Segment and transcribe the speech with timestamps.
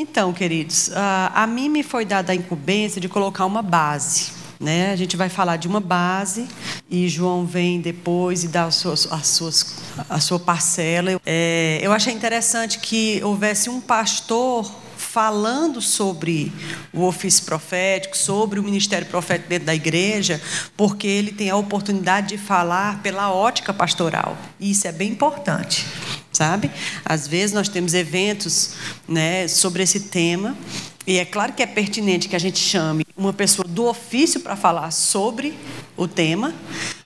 [0.00, 4.32] Então, queridos, a mim me foi dada a incumbência de colocar uma base.
[4.58, 4.92] Né?
[4.92, 6.48] A gente vai falar de uma base
[6.88, 9.76] e João vem depois e dá as suas, as suas,
[10.08, 11.20] a sua parcela.
[11.26, 16.50] É, eu achei interessante que houvesse um pastor falando sobre
[16.94, 20.40] o ofício profético, sobre o ministério profético dentro da igreja,
[20.78, 24.34] porque ele tem a oportunidade de falar pela ótica pastoral.
[24.58, 25.84] Isso é bem importante
[26.40, 26.70] sabe?
[27.04, 28.70] Às vezes nós temos eventos
[29.06, 30.56] né, sobre esse tema,
[31.06, 34.56] e é claro que é pertinente que a gente chame uma pessoa do ofício para
[34.56, 35.52] falar sobre
[35.98, 36.54] o tema,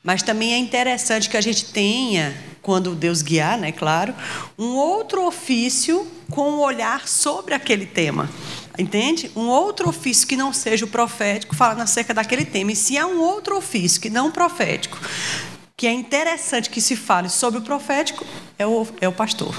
[0.05, 4.15] mas também é interessante que a gente tenha, quando Deus guiar, né, claro,
[4.57, 8.31] um outro ofício com um olhar sobre aquele tema.
[8.79, 9.31] Entende?
[9.37, 12.73] Um outro ofício que não seja o profético falando acerca daquele tema.
[12.73, 14.99] E se há um outro ofício que não profético,
[15.77, 18.25] que é interessante que se fale sobre o profético,
[18.59, 19.55] é o, é o pastor.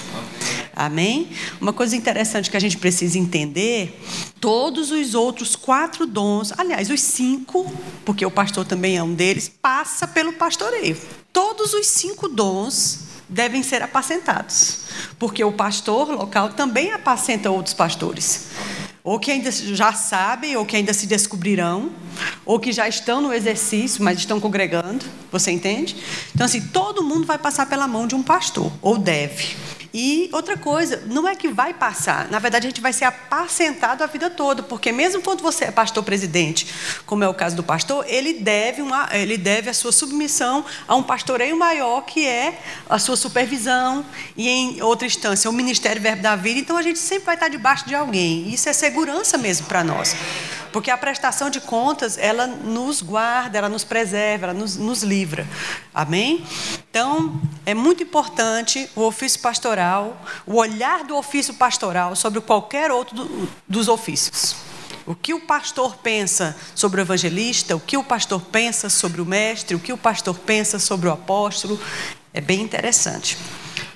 [0.73, 1.29] Amém?
[1.59, 4.01] Uma coisa interessante que a gente precisa entender:
[4.39, 7.71] todos os outros quatro dons, aliás, os cinco,
[8.03, 10.97] porque o pastor também é um deles, passa pelo pastoreio.
[11.31, 14.85] Todos os cinco dons devem ser apacentados,
[15.17, 18.49] porque o pastor local também apacenta outros pastores
[19.05, 21.91] ou que ainda já sabem, ou que ainda se descobrirão,
[22.43, 25.05] ou que já estão no exercício, mas estão congregando.
[25.31, 25.95] Você entende?
[26.33, 29.55] Então, assim, todo mundo vai passar pela mão de um pastor, ou deve.
[29.97, 34.03] E outra coisa, não é que vai passar, na verdade a gente vai ser apacentado
[34.03, 36.67] a vida toda, porque mesmo quando você é pastor presidente,
[37.05, 40.95] como é o caso do pastor, ele deve, uma, ele deve a sua submissão a
[40.95, 46.21] um pastoreio maior, que é a sua supervisão, e em outra instância, o ministério Verbo
[46.21, 49.65] da Vida, então a gente sempre vai estar debaixo de alguém, isso é segurança mesmo
[49.65, 50.13] para nós.
[50.75, 55.47] Porque a prestação de contas, ela nos guarda, ela nos preserva, ela nos, nos livra.
[55.93, 56.43] Amém?
[56.89, 59.84] Então, é muito importante o ofício pastoral,
[60.45, 64.55] o olhar do ofício pastoral sobre qualquer outro do, dos ofícios.
[65.05, 69.25] O que o pastor pensa sobre o evangelista, o que o pastor pensa sobre o
[69.25, 71.79] mestre, o que o pastor pensa sobre o apóstolo,
[72.33, 73.37] é bem interessante.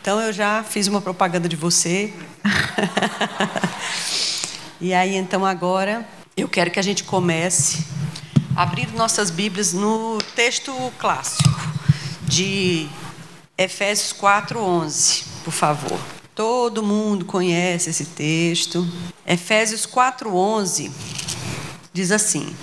[0.01, 2.13] Então eu já fiz uma propaganda de você.
[4.79, 7.85] e aí então agora eu quero que a gente comece
[8.55, 11.49] abrindo nossas Bíblias no texto clássico
[12.23, 12.87] de
[13.57, 15.99] Efésios 4:11, por favor.
[16.35, 18.87] Todo mundo conhece esse texto.
[19.25, 20.91] Efésios 4:11
[21.93, 22.55] diz assim: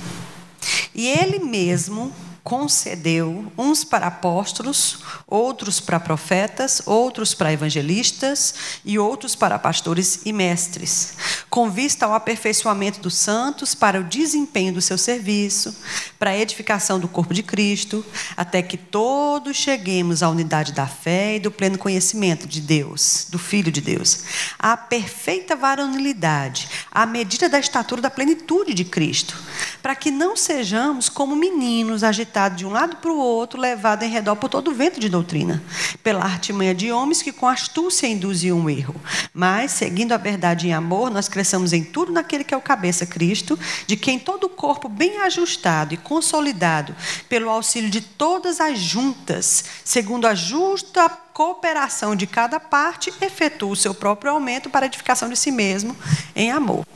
[0.95, 2.13] E ele mesmo
[2.47, 10.33] concedeu uns para apóstolos, outros para profetas, outros para evangelistas e outros para pastores e
[10.33, 11.15] mestres,
[11.51, 15.77] com vista ao aperfeiçoamento dos santos para o desempenho do seu serviço,
[16.21, 21.35] para a edificação do corpo de Cristo, até que todos cheguemos à unidade da fé
[21.35, 24.23] e do pleno conhecimento de Deus, do Filho de Deus,
[24.57, 29.37] à perfeita varonilidade, à medida da estatura da plenitude de Cristo,
[29.83, 34.11] para que não sejamos como meninos agitados de um lado para o outro, levado em
[34.11, 35.63] redor por todo o vento de doutrina,
[36.03, 38.95] pela artimanha de homens que com astúcia induziam o erro.
[39.33, 43.07] Mas, seguindo a verdade em amor, nós cresçamos em tudo naquele que é o cabeça
[43.07, 46.95] Cristo, de quem todo o corpo bem ajustado e consolidado,
[47.29, 53.77] pelo auxílio de todas as juntas, segundo a justa cooperação de cada parte, efetua o
[53.77, 55.95] seu próprio aumento para a edificação de si mesmo
[56.35, 56.87] em amor.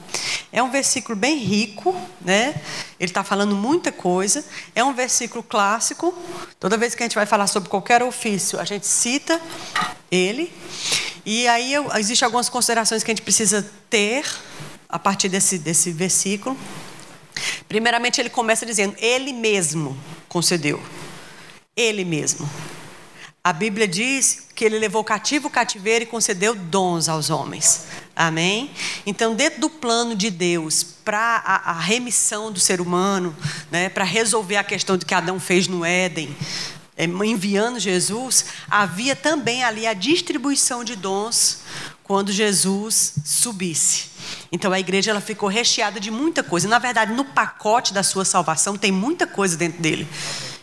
[0.51, 2.55] É um versículo bem rico, né?
[2.99, 4.43] Ele está falando muita coisa.
[4.75, 6.15] É um versículo clássico.
[6.59, 9.39] Toda vez que a gente vai falar sobre qualquer ofício, a gente cita
[10.11, 10.50] ele.
[11.27, 14.25] E aí existem algumas considerações que a gente precisa ter
[14.89, 16.56] a partir desse, desse versículo.
[17.69, 19.95] Primeiramente, ele começa dizendo: Ele mesmo
[20.31, 20.83] concedeu.
[21.77, 22.49] Ele mesmo.
[23.43, 27.87] A Bíblia diz que ele levou cativo o cativeiro e concedeu dons aos homens.
[28.15, 28.71] Amém?
[29.06, 33.34] Então, dentro do plano de Deus para a, a, remissão do ser humano,
[33.71, 36.37] né, para resolver a questão de que Adão fez no Éden,
[36.99, 41.61] é, enviando Jesus, havia também ali a distribuição de dons
[42.05, 44.11] quando Jesus subisse.
[44.53, 46.69] Então a igreja ela ficou recheada de muita coisa.
[46.69, 50.06] Na verdade, no pacote da sua salvação tem muita coisa dentro dele.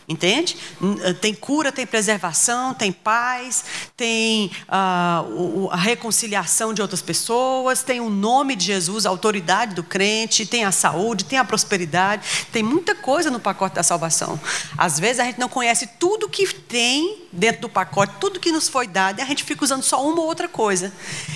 [0.08, 0.56] Entende?
[1.02, 3.62] Eh, tem cura, tem preservação, tem paz,
[3.94, 9.82] tem uh, a reconciliação de outras pessoas, tem o nome de Jesus, a autoridade do
[9.82, 14.40] crente, tem a saúde, tem a prosperidade, tem muita coisa no pacote da salvação.
[14.78, 18.66] Às vezes a gente não conhece tudo que tem dentro do pacote, tudo que nos
[18.66, 20.90] foi dado, e a gente fica usando só uma ou outra coisa.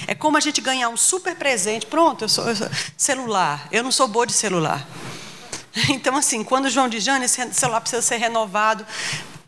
[0.07, 1.85] É como a gente ganhar um super presente.
[1.85, 3.69] Pronto, eu sou, eu sou celular.
[3.71, 4.89] Eu não sou boa de celular.
[5.89, 8.87] Então, assim, quando João diz, Jane, esse celular precisa ser renovado.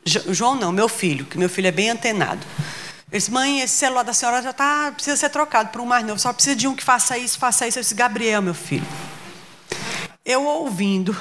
[0.05, 2.47] João não, meu filho, que meu filho é bem antenado.
[3.11, 6.21] disse, mãe, esse celular da senhora já tá, precisa ser trocado por um mais novo.
[6.21, 7.79] Só precisa de um que faça isso, faça isso.
[7.79, 8.87] Eu disse, Gabriel, meu filho.
[10.25, 11.15] Eu ouvindo,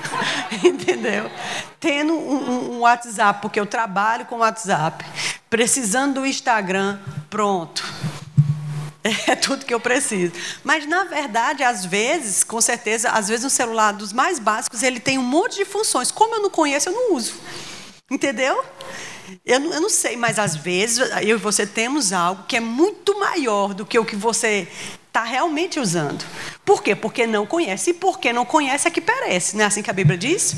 [0.64, 1.30] entendeu?
[1.78, 5.04] Tendo um, um, WhatsApp, porque eu trabalho com WhatsApp,
[5.50, 6.98] precisando do Instagram,
[7.28, 7.84] pronto.
[9.26, 10.32] É tudo que eu preciso.
[10.64, 15.00] Mas, na verdade, às vezes, com certeza, às vezes um celular dos mais básicos, ele
[15.00, 16.10] tem um monte de funções.
[16.10, 17.34] Como eu não conheço, eu não uso.
[18.10, 18.64] Entendeu?
[19.44, 22.60] Eu não, eu não, sei, mas às vezes eu e você temos algo que é
[22.60, 24.66] muito maior do que o que você
[25.06, 26.24] está realmente usando.
[26.64, 26.94] Por quê?
[26.94, 27.90] Porque não conhece.
[27.90, 29.56] E porque não conhece é que perece.
[29.56, 30.56] Não é assim que a Bíblia diz?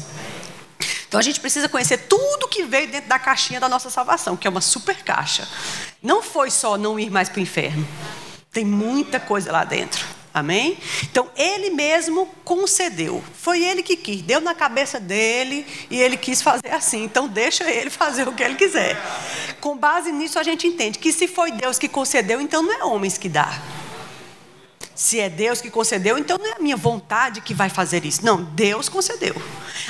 [1.09, 4.47] Então a gente precisa conhecer tudo que veio dentro da caixinha da nossa salvação, que
[4.47, 5.49] é uma super caixa.
[6.01, 7.87] Não foi só não ir mais para o inferno.
[8.53, 10.05] Tem muita coisa lá dentro.
[10.33, 10.79] Amém?
[11.03, 13.23] Então, ele mesmo concedeu.
[13.35, 14.23] Foi ele que quis.
[14.23, 17.03] Deu na cabeça dele e ele quis fazer assim.
[17.03, 18.97] Então, deixa ele fazer o que ele quiser.
[19.61, 22.85] Com base nisso, a gente entende que se foi Deus que concedeu, então não é
[22.85, 23.61] homens que dá.
[24.95, 28.25] Se é Deus que concedeu, então não é a minha vontade que vai fazer isso.
[28.25, 29.35] Não, Deus concedeu.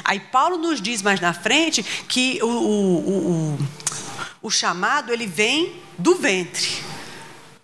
[0.05, 2.99] Aí Paulo nos diz mais na frente que o, o,
[3.53, 3.59] o,
[4.43, 6.91] o chamado ele vem do ventre.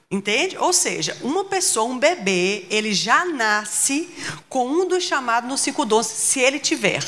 [0.08, 0.56] Entende?
[0.56, 4.08] Ou seja, uma pessoa, um bebê, ele já nasce
[4.48, 7.04] com um dos chamados no 512, se ele tiver.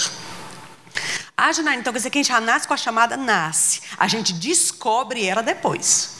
[1.36, 3.16] Ah, Janaína, então quer dizer que a gente já nasce com a chamada?
[3.16, 3.82] Nasce.
[3.96, 6.16] A gente descobre ela depois.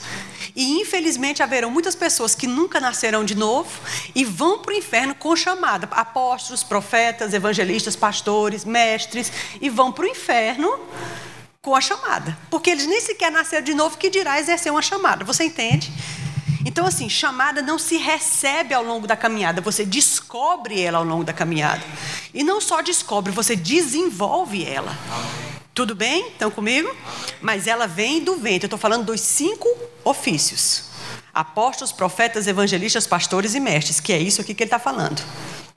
[0.55, 3.69] E infelizmente haverão muitas pessoas que nunca nascerão de novo
[4.15, 5.89] e vão para o inferno com chamada.
[5.91, 9.29] Apóstolos, profetas, evangelistas, pastores, mestres,
[9.59, 10.79] e vão para o inferno
[11.61, 12.37] com a chamada.
[12.49, 15.25] Porque eles nem sequer nasceram de novo, que dirá exercer uma chamada.
[15.25, 15.91] Você entende?
[16.79, 21.25] Então, assim, chamada não se recebe ao longo da caminhada, você descobre ela ao longo
[21.25, 21.83] da caminhada.
[22.33, 24.97] E não só descobre, você desenvolve ela.
[25.73, 26.29] Tudo bem?
[26.29, 26.89] Estão comigo?
[27.41, 28.63] Mas ela vem do vento.
[28.63, 29.67] Eu estou falando dos cinco
[30.05, 30.85] ofícios:
[31.33, 35.21] apóstolos, profetas, evangelistas, pastores e mestres, que é isso aqui que ele está falando.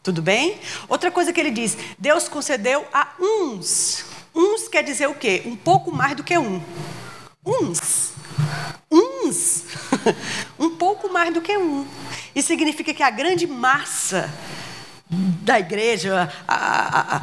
[0.04, 0.60] Tudo bem?
[0.88, 4.04] Outra coisa que ele diz: Deus concedeu a uns.
[4.32, 5.42] Uns quer dizer o quê?
[5.46, 6.62] Um pouco mais do que um.
[7.44, 8.12] Uns.
[8.90, 9.64] Uns.
[10.58, 11.86] um pouco mais do que um.
[12.34, 14.32] Isso significa que a grande massa
[15.08, 17.22] da igreja, a, a, a,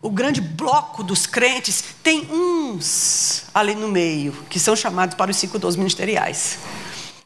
[0.00, 5.36] o grande bloco dos crentes, tem uns ali no meio, que são chamados para os
[5.36, 6.58] cinco dons ministeriais.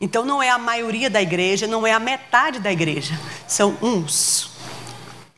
[0.00, 4.50] Então não é a maioria da igreja, não é a metade da igreja, são uns.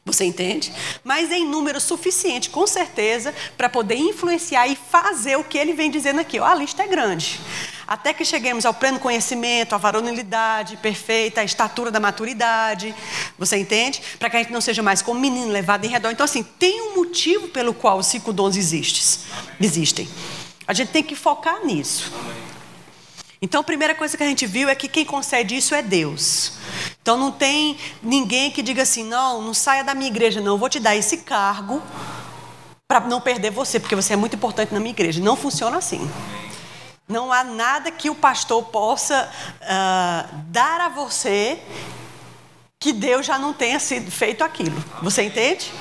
[0.05, 0.73] Você entende?
[1.05, 5.91] Mas em número suficiente, com certeza, para poder influenciar e fazer o que ele vem
[5.91, 6.41] dizendo aqui.
[6.41, 7.41] Ó, a lista é grande.
[7.93, 12.95] Até que cheguemos ao pleno conhecimento, à varonilidade perfeita, à estatura da maturidade.
[13.39, 14.01] Você entende?
[14.19, 16.11] Para que a gente não seja mais como menino levado em redor.
[16.11, 20.09] Então, assim, tem um motivo pelo qual os cinco dons existem.
[20.67, 22.11] A gente tem que focar nisso.
[23.43, 26.55] Então, a primeira coisa que a gente viu é que quem concede isso é Deus.
[27.03, 30.59] Então, não tem ninguém que diga assim: não, não saia da minha igreja, não, eu
[30.59, 31.83] vou te dar esse cargo
[32.89, 35.21] para não perder você, porque você é muito importante na minha igreja.
[35.21, 36.11] Não funciona assim.
[37.09, 39.29] Não há nada que o pastor possa
[39.61, 41.61] uh, dar a você
[42.79, 44.83] que Deus já não tenha sido feito aquilo.
[45.03, 45.73] Você entende?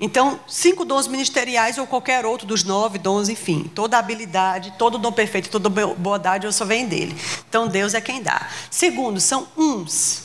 [0.00, 5.12] Então, cinco dons ministeriais ou qualquer outro dos nove dons, enfim, toda habilidade, todo dom
[5.12, 7.14] perfeito, toda bondade só vem dele.
[7.46, 8.48] Então, Deus é quem dá.
[8.70, 10.22] Segundo, são uns.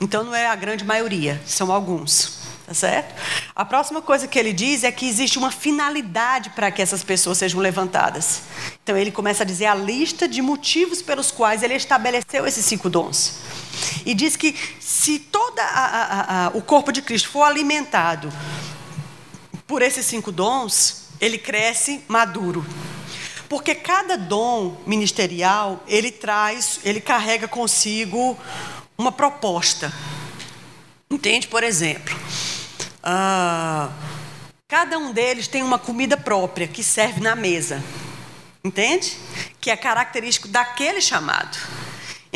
[0.00, 2.43] Então, não é a grande maioria, são alguns.
[2.66, 3.14] Tá certo?
[3.54, 7.36] A próxima coisa que ele diz é que existe uma finalidade para que essas pessoas
[7.36, 8.40] sejam levantadas.
[8.82, 12.88] Então ele começa a dizer a lista de motivos pelos quais ele estabeleceu esses cinco
[12.88, 13.40] dons.
[14.06, 15.60] E diz que se todo
[16.54, 18.32] o corpo de Cristo for alimentado
[19.66, 22.64] por esses cinco dons, ele cresce maduro.
[23.46, 28.38] Porque cada dom ministerial, ele traz, ele carrega consigo
[28.96, 29.92] uma proposta.
[31.10, 31.46] Entende?
[31.46, 32.18] Por exemplo,
[33.04, 33.92] uh,
[34.66, 37.82] cada um deles tem uma comida própria que serve na mesa.
[38.64, 39.18] Entende?
[39.60, 41.58] Que é característico daquele chamado.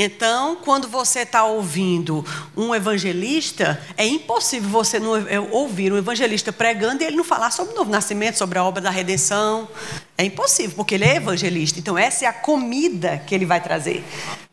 [0.00, 2.24] Então, quando você está ouvindo
[2.56, 7.50] um evangelista, é impossível você não é, ouvir um evangelista pregando e ele não falar
[7.50, 9.68] sobre o novo nascimento, sobre a obra da redenção.
[10.16, 11.80] É impossível, porque ele é evangelista.
[11.80, 14.04] Então, essa é a comida que ele vai trazer.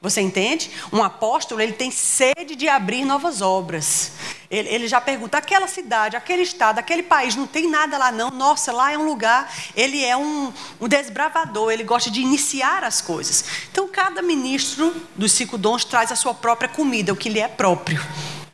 [0.01, 0.71] Você entende?
[0.91, 4.13] Um apóstolo, ele tem sede de abrir novas obras.
[4.49, 8.29] Ele, ele, já pergunta: aquela cidade, aquele estado, aquele país, não tem nada lá não.
[8.31, 9.51] Nossa, lá é um lugar.
[9.75, 13.45] Ele é um, um desbravador, ele gosta de iniciar as coisas.
[13.71, 17.47] Então, cada ministro dos cinco dons traz a sua própria comida, o que lhe é
[17.47, 18.01] próprio.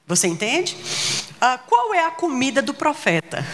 [0.08, 0.78] Você entende?
[1.40, 3.46] Ah, qual é a comida do profeta?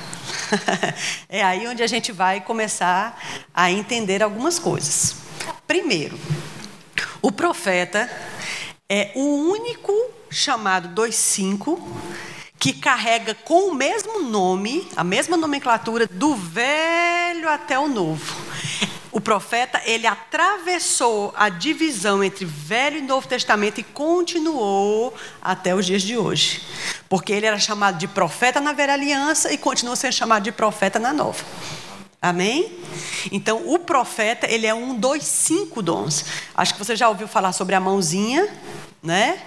[1.30, 3.20] é aí onde a gente vai começar
[3.54, 5.18] a entender algumas coisas.
[5.68, 6.18] Primeiro,
[7.22, 8.10] O profeta
[8.88, 9.92] é o único
[10.30, 11.80] chamado 2.5
[12.60, 18.36] que carrega com o mesmo nome, a mesma nomenclatura do velho até o novo.
[19.12, 25.86] O profeta, ele atravessou a divisão entre Velho e Novo Testamento e continuou até os
[25.86, 26.62] dias de hoje.
[27.10, 31.00] Porque ele era chamado de profeta na velha aliança e continua sendo chamado de profeta
[31.00, 31.44] na nova.
[32.22, 32.78] Amém?
[33.32, 36.26] Então, o profeta, ele é um dos cinco dons.
[36.56, 38.48] Acho que você já ouviu falar sobre a mãozinha,
[39.08, 39.40] né?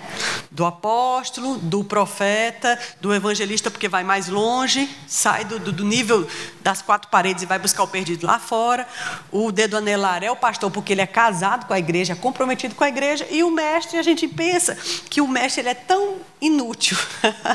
[0.51, 6.27] Do apóstolo, do profeta, do evangelista, porque vai mais longe, sai do, do, nível
[6.63, 8.89] das quatro paredes e vai buscar o perdido lá fora.
[9.31, 12.75] O dedo anelar é o pastor, porque ele é casado com a igreja, é comprometido
[12.75, 13.27] com a igreja.
[13.31, 14.77] E o mestre, a gente pensa
[15.11, 16.97] que o mestre ele é tão inútil,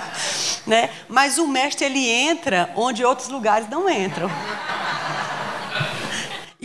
[0.66, 0.92] né?
[1.10, 4.30] Mas o mestre ele entra onde outros lugares não entram.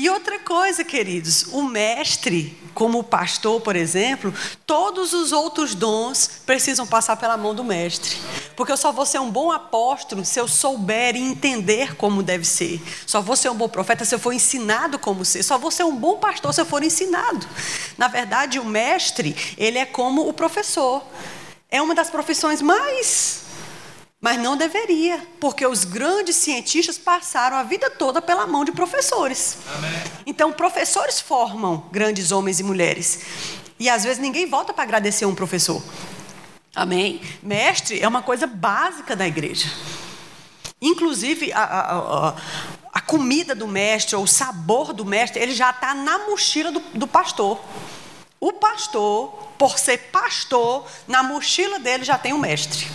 [0.01, 4.33] E outra coisa, queridos, o mestre, como o pastor, por exemplo,
[4.65, 8.17] todos os outros dons precisam passar pela mão do mestre.
[8.57, 12.47] Porque eu só vou ser um bom apóstolo se eu souber e entender como deve
[12.47, 12.81] ser.
[13.05, 15.43] Só vou ser um bom profeta se eu for ensinado como ser.
[15.43, 17.47] Só vou ser um bom pastor se eu for ensinado.
[17.99, 21.05] Na verdade, o mestre, ele é como o professor.
[21.71, 23.50] É uma das profissões mais
[24.21, 29.57] mas não deveria, porque os grandes cientistas passaram a vida toda pela mão de professores.
[29.77, 29.91] Amém.
[30.27, 33.21] Então, professores formam grandes homens e mulheres.
[33.79, 35.83] E às vezes ninguém volta para agradecer um professor.
[36.77, 37.21] Amém?
[37.43, 39.71] Mestre é uma coisa básica da igreja.
[40.83, 42.37] Inclusive, a, a, a,
[42.93, 46.81] a comida do mestre, ou o sabor do mestre, ele já está na mochila do,
[46.93, 47.59] do pastor.
[48.39, 52.87] O pastor, por ser pastor, na mochila dele já tem o mestre.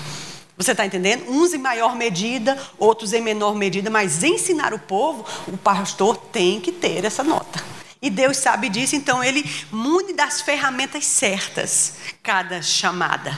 [0.58, 1.30] Você está entendendo?
[1.30, 6.62] Uns em maior medida, outros em menor medida, mas ensinar o povo, o pastor tem
[6.62, 7.62] que ter essa nota.
[8.02, 13.38] E Deus sabe disso, então ele mune das ferramentas certas cada chamada.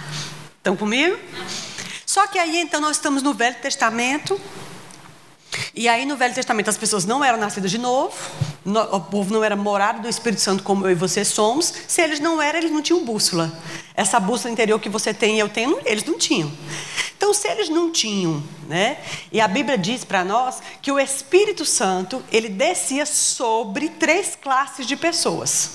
[0.57, 1.17] Estão comigo?
[2.05, 4.39] Só que aí então nós estamos no Velho Testamento.
[5.74, 8.15] E aí no Velho Testamento as pessoas não eram nascidas de novo,
[8.91, 11.74] o povo não era morado do Espírito Santo como eu e você somos.
[11.88, 13.51] Se eles não eram, eles não tinham bússola.
[13.95, 16.51] Essa bússola interior que você tem e eu tenho, eles não tinham.
[17.15, 18.97] Então, se eles não tinham, né?
[19.31, 24.86] E a Bíblia diz para nós que o Espírito Santo, ele descia sobre três classes
[24.86, 25.71] de pessoas,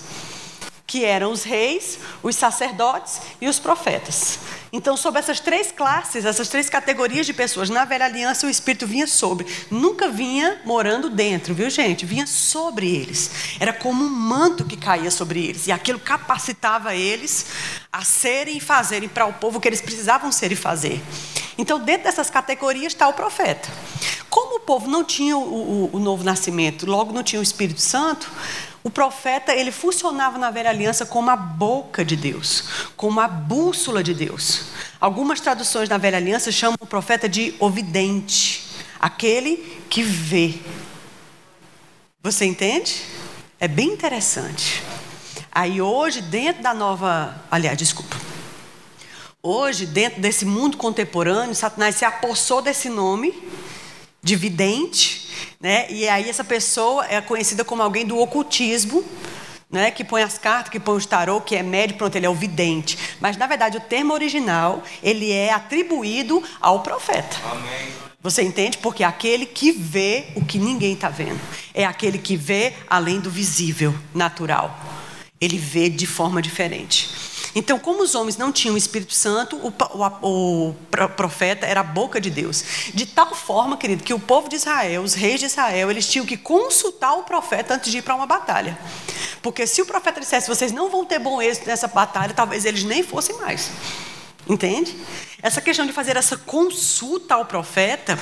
[0.87, 4.39] que eram os reis, os sacerdotes e os profetas.
[4.75, 8.87] Então, sobre essas três classes, essas três categorias de pessoas, na velha aliança o Espírito
[8.87, 9.47] vinha sobre.
[9.71, 12.07] Nunca vinha morando dentro, viu, gente?
[12.07, 13.31] Vinha sobre eles.
[13.61, 15.67] Era como um manto que caía sobre eles.
[15.67, 17.47] E aquilo capacitava eles
[17.93, 21.03] a serem e fazerem para o povo o que eles precisavam ser e fazer.
[21.59, 23.69] Então, dentro dessas categorias está o profeta.
[24.31, 27.83] Como o povo não tinha o, o, o novo nascimento, logo não tinha o Espírito
[27.83, 28.33] Santo,
[28.85, 32.65] o profeta, ele funcionava na velha aliança como a boca de Deus,
[32.97, 34.65] como a bússola de Deus.
[35.01, 38.67] Algumas traduções na velha aliança chamam o profeta de ovidente,
[38.99, 39.57] aquele
[39.89, 40.55] que vê.
[42.23, 43.03] Você entende?
[43.61, 44.83] É bem interessante.
[45.51, 48.17] Aí hoje, dentro da nova, aliás, desculpa.
[49.41, 53.33] Hoje, dentro desse mundo contemporâneo, Satanás se apossou desse nome
[54.23, 55.23] de vidente
[55.63, 55.87] né?
[55.89, 59.05] E aí essa pessoa é conhecida como alguém do ocultismo,
[59.71, 59.93] né?
[59.93, 62.35] que põe as cartas, que põe os tarô, que é médio, pronto, ele é o
[62.35, 62.99] vidente.
[63.21, 67.37] Mas na verdade o termo original ele é atribuído ao profeta.
[67.51, 67.93] Amém.
[68.21, 68.79] Você entende?
[68.79, 71.41] Porque é aquele que vê o que ninguém está vendo.
[71.75, 74.79] É aquele que vê além do visível, natural.
[75.41, 77.09] Ele vê de forma diferente.
[77.55, 79.73] Então, como os homens não tinham o Espírito Santo, o,
[80.23, 80.75] o, o,
[81.17, 82.65] profeta era a boca de Deus.
[82.95, 86.25] De tal forma, querido, que o povo de Israel, os reis de Israel, eles tinham
[86.25, 88.79] que consultar o profeta antes de ir para uma batalha.
[89.43, 92.85] Porque se o profeta dissesse, vocês não vão ter bom êxito nessa batalha, talvez eles
[92.85, 93.71] nem fossem mais.
[94.49, 94.97] Entende?
[95.43, 98.19] Essa questão de fazer essa consulta ao profeta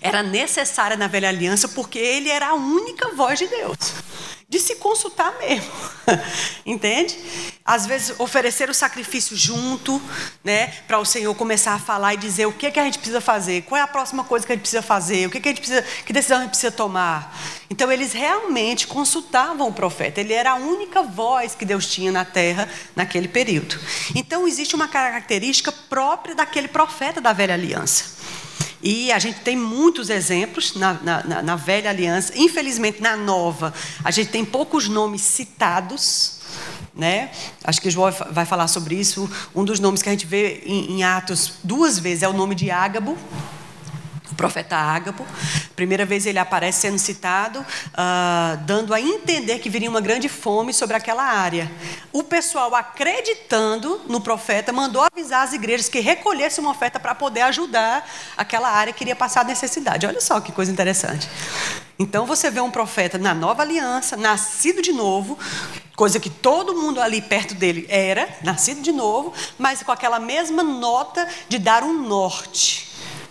[0.00, 3.94] era necessária na velha aliança porque ele era a única voz de Deus
[4.50, 5.70] de se consultar mesmo.
[6.66, 7.16] Entende?
[7.64, 10.02] Às vezes oferecer o sacrifício junto,
[10.42, 13.20] né, para o Senhor começar a falar e dizer o que que a gente precisa
[13.20, 15.52] fazer, qual é a próxima coisa que a gente precisa fazer, o que que a
[15.52, 17.32] gente precisa, que decisão a gente precisa tomar.
[17.70, 20.20] Então eles realmente consultavam o profeta.
[20.20, 23.78] Ele era a única voz que Deus tinha na terra naquele período.
[24.16, 28.18] Então existe uma característica própria daquele profeta da velha aliança.
[28.82, 32.32] E a gente tem muitos exemplos na, na, na, velha aliança.
[32.36, 36.40] Infelizmente, na nova, a gente tem poucos nomes citados.
[36.94, 37.30] Né?
[37.62, 39.30] Acho que João vai falar sobre isso.
[39.54, 42.54] Um dos nomes que a gente vê em, em Atos duas vezes é o nome
[42.54, 43.16] de Ágabo.
[44.30, 45.26] O profeta Ágabo.
[45.74, 50.72] Primeira vez ele aparece sendo citado, uh, dando a entender que viria uma grande fome
[50.72, 51.70] sobre aquela área.
[52.12, 57.42] O pessoal, acreditando no profeta, mandou avisar as igrejas que recolhessem uma oferta para poder
[57.42, 60.06] ajudar aquela área que iria passar necessidade.
[60.06, 61.28] Olha só que coisa interessante.
[61.98, 65.38] Então você vê um profeta na nova aliança, nascido de novo,
[65.94, 70.62] coisa que todo mundo ali perto dele era, nascido de novo, mas com aquela mesma
[70.62, 72.89] nota de dar um norte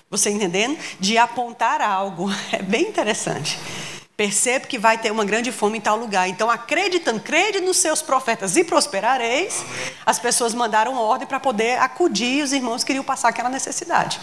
[0.10, 0.78] você entendendo?
[1.00, 2.30] De apontar algo.
[2.51, 3.58] É bem interessante.
[4.20, 6.28] Percebe que vai ter uma grande fome em tal lugar.
[6.28, 9.64] Então, acreditando, crede nos seus profetas e prosperareis,
[10.06, 14.20] as pessoas mandaram ordem para poder acudir os irmãos que queriam passar aquela necessidade.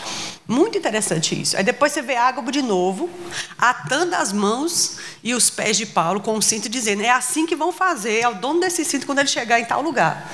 [0.46, 1.56] Muito interessante isso.
[1.56, 3.08] Aí depois você vê Ágabo de novo,
[3.56, 7.56] atando as mãos e os pés de Paulo com o cinto, dizendo: é assim que
[7.56, 10.30] vão fazer ao dono desse cinto quando ele chegar em tal lugar.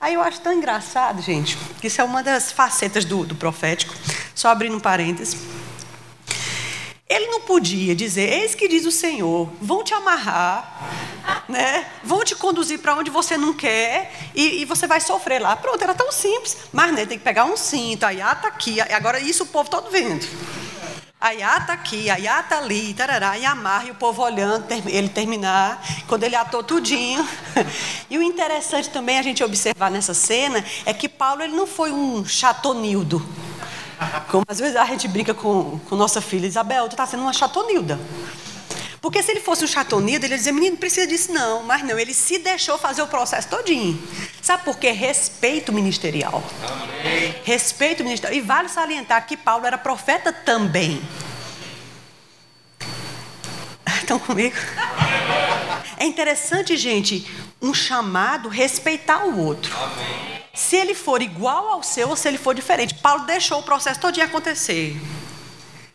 [0.00, 3.94] Aí eu acho tão engraçado, gente, que isso é uma das facetas do, do profético.
[4.34, 5.36] Só abrindo um parênteses.
[7.12, 11.86] Ele não podia dizer, eis que diz o Senhor, vão te amarrar, né?
[12.02, 15.54] vão te conduzir para onde você não quer e, e, você vai sofrer lá.
[15.54, 16.56] Pronto, era tão simples.
[16.72, 19.68] Mas né, tem que pegar um cinto, aí ah, tá aqui, agora isso o povo
[19.68, 20.26] todo vendo.
[21.20, 24.64] Aí ah, tá aqui, aí ah, tá ali, tarará, e amarra, e o povo olhando,
[24.86, 27.28] ele terminar, quando ele atou tudinho.
[28.08, 31.90] E o interessante também a gente observar nessa cena é que Paulo ele não foi
[31.92, 33.26] um chatonildo
[34.28, 37.32] como às vezes a gente brinca com, com nossa filha, Isabel, tu está sendo uma
[37.32, 37.98] chatonilda.
[39.02, 41.64] Porque se ele fosse um chatonilda, ele ia dizer, menino, não precisa disso não.
[41.64, 44.00] Mas não, ele se deixou fazer o processo todinho.
[44.40, 44.92] Sabe por quê?
[44.92, 46.40] Respeito ministerial.
[46.64, 47.34] Amém.
[47.42, 48.38] Respeito ministerial.
[48.38, 51.02] E vale salientar que Paulo era profeta também.
[54.02, 54.56] Estão comigo?
[55.96, 57.24] É interessante, gente,
[57.60, 59.72] um chamado respeitar o outro.
[60.52, 62.94] Se ele for igual ao seu ou se ele for diferente.
[62.94, 65.00] Paulo deixou o processo todo acontecer.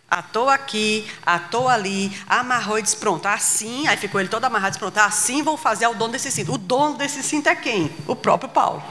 [0.09, 3.85] Atou aqui, atou ali, amarrou e disse: Pronto, assim.
[3.87, 6.53] Aí ficou ele todo amarrado e disse: Pronto, assim vão fazer ao dono desse cinto.
[6.53, 7.91] O dono desse cinto é quem?
[8.07, 8.81] O próprio Paulo.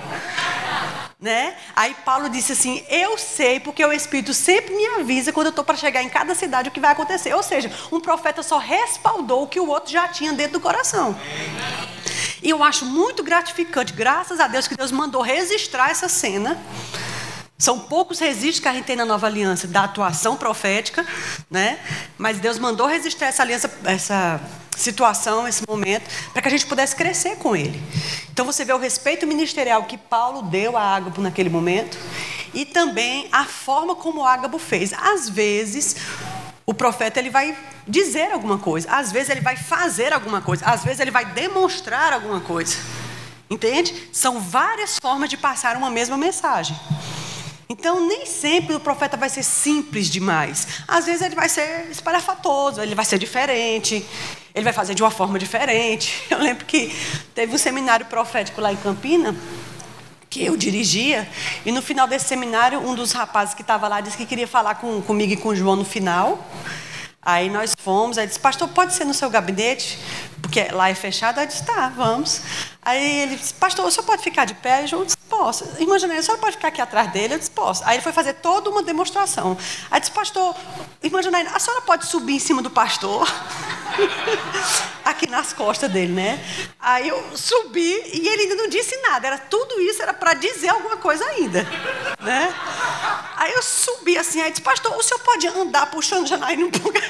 [1.19, 1.57] Né?
[1.75, 5.65] Aí Paulo disse assim: Eu sei, porque o Espírito sempre me avisa quando eu estou
[5.65, 7.33] para chegar em cada cidade o que vai acontecer.
[7.35, 11.19] Ou seja, um profeta só respaldou o que o outro já tinha dentro do coração.
[12.43, 16.59] E eu acho muito gratificante, graças a Deus, que Deus mandou registrar essa cena.
[17.59, 21.07] São poucos registros que a gente tem na nova aliança da atuação profética,
[21.51, 21.79] né?
[22.19, 24.39] Mas Deus mandou registrar essa aliança, essa
[24.77, 27.83] situação, esse momento, para que a gente pudesse crescer com ele.
[28.31, 31.99] Então você vê o respeito ministerial que Paulo deu a Ágabo naquele momento
[32.53, 34.93] e também a forma como Ágabo fez.
[34.93, 35.97] Às vezes,
[36.65, 40.85] o profeta ele vai dizer alguma coisa, às vezes ele vai fazer alguma coisa, às
[40.85, 42.77] vezes ele vai demonstrar alguma coisa.
[43.49, 44.09] Entende?
[44.13, 46.77] São várias formas de passar uma mesma mensagem.
[47.69, 50.69] Então, nem sempre o profeta vai ser simples demais.
[50.87, 54.07] Às vezes ele vai ser espalhafatoso, ele vai ser diferente,
[54.55, 56.25] ele vai fazer de uma forma diferente.
[56.31, 56.95] Eu lembro que
[57.35, 59.35] teve um seminário profético lá em Campina,
[60.31, 61.27] que eu dirigia,
[61.65, 64.75] e no final desse seminário, um dos rapazes que estava lá disse que queria falar
[64.75, 66.45] com, comigo e com o João no final.
[67.23, 69.99] Aí nós fomos, aí disse, pastor, pode ser no seu gabinete?
[70.41, 71.41] Porque lá é fechado.
[71.41, 72.41] Aí disse, tá, vamos.
[72.87, 74.85] Aí ele disse, pastor, o senhor pode ficar de pé?
[74.85, 75.65] E João disse, posso.
[75.81, 77.35] Irmã Janaína, a senhora pode ficar aqui atrás dele?
[77.35, 77.83] Eu disse, posso.
[77.85, 79.59] Aí ele foi fazer toda uma demonstração.
[79.91, 80.55] Aí disse, pastor,
[81.03, 83.27] irmã Janaína, a senhora pode subir em cima do pastor?
[85.05, 86.39] aqui nas costas dele, né?
[86.79, 89.27] Aí eu subi e ele ainda não disse nada.
[89.27, 91.67] Era tudo isso, era para dizer alguma coisa ainda,
[92.21, 92.55] né?
[93.37, 96.97] Aí eu subi assim, aí disse, pastor, o senhor pode andar puxando Janaína um pouco?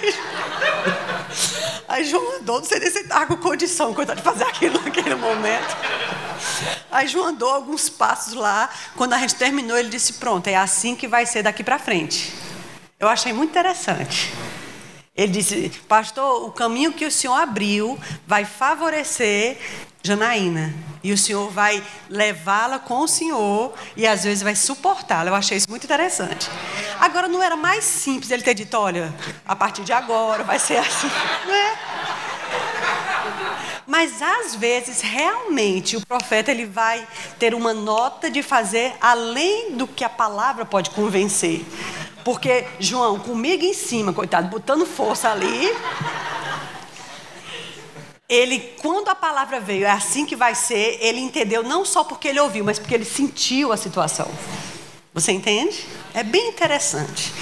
[1.88, 4.80] Aí João andou, não sei nem se ele estava com condição coitado, de fazer aquilo
[4.80, 5.65] naquele momento.
[6.90, 8.70] Aí João andou alguns passos lá.
[8.96, 12.32] Quando a gente terminou, ele disse: Pronto, é assim que vai ser daqui para frente.
[12.98, 14.32] Eu achei muito interessante.
[15.14, 19.58] Ele disse: Pastor, o caminho que o senhor abriu vai favorecer
[20.02, 20.74] Janaína.
[21.02, 25.30] E o senhor vai levá-la com o senhor e às vezes vai suportá-la.
[25.30, 26.50] Eu achei isso muito interessante.
[26.98, 29.14] Agora, não era mais simples ele ter dito: Olha,
[29.46, 31.10] a partir de agora vai ser assim.
[31.46, 31.78] Não é?
[33.86, 37.06] Mas às vezes, realmente, o profeta ele vai
[37.38, 41.64] ter uma nota de fazer além do que a palavra pode convencer.
[42.24, 45.72] Porque João, comigo em cima, coitado, botando força ali.
[48.28, 52.26] Ele, quando a palavra veio, é assim que vai ser, ele entendeu não só porque
[52.26, 54.28] ele ouviu, mas porque ele sentiu a situação.
[55.14, 55.86] Você entende?
[56.12, 57.32] É bem interessante.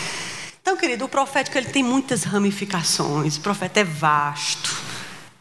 [0.60, 4.83] Então, querido, o profético ele tem muitas ramificações, o profeta é vasto,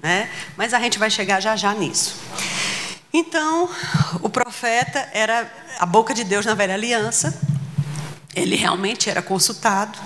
[0.04, 0.30] né?
[0.58, 2.16] Mas a gente vai chegar já já nisso.
[3.13, 3.70] Então,
[4.22, 7.39] o profeta era a boca de Deus na velha aliança,
[8.36, 9.98] ele realmente era consultado.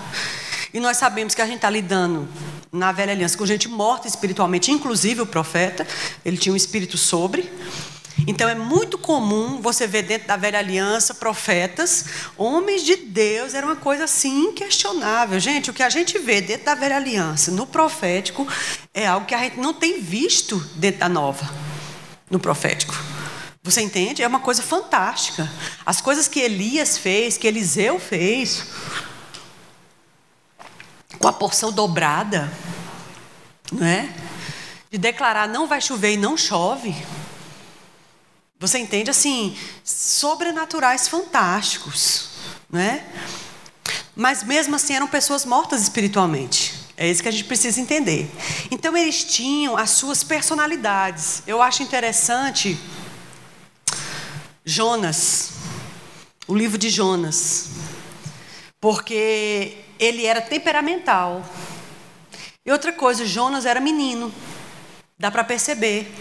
[0.72, 2.28] E nós sabemos que a gente está lidando
[2.70, 5.86] na velha aliança com gente morta espiritualmente, inclusive o profeta,
[6.24, 7.50] ele tinha um espírito sobre.
[8.28, 12.04] Então é muito comum você ver dentro da velha aliança profetas,
[12.36, 15.40] homens de Deus, era uma coisa assim inquestionável.
[15.40, 18.46] Gente, o que a gente vê dentro da velha aliança, no profético,
[18.92, 21.50] é algo que a gente não tem visto dentro da nova,
[22.30, 22.94] no profético.
[23.62, 24.22] Você entende?
[24.22, 25.50] É uma coisa fantástica.
[25.86, 28.66] As coisas que Elias fez, que Eliseu fez,
[31.18, 32.52] com a porção dobrada,
[33.72, 34.06] não é?
[34.90, 36.94] De declarar não vai chover e não chove.
[38.58, 42.30] Você entende assim, sobrenaturais fantásticos,
[42.68, 43.06] né?
[44.16, 46.74] Mas mesmo assim eram pessoas mortas espiritualmente.
[46.96, 48.28] É isso que a gente precisa entender.
[48.68, 51.44] Então eles tinham as suas personalidades.
[51.46, 52.76] Eu acho interessante
[54.64, 55.52] Jonas,
[56.48, 57.68] o livro de Jonas,
[58.80, 61.42] porque ele era temperamental.
[62.66, 64.34] E outra coisa, Jonas era menino.
[65.16, 66.12] Dá para perceber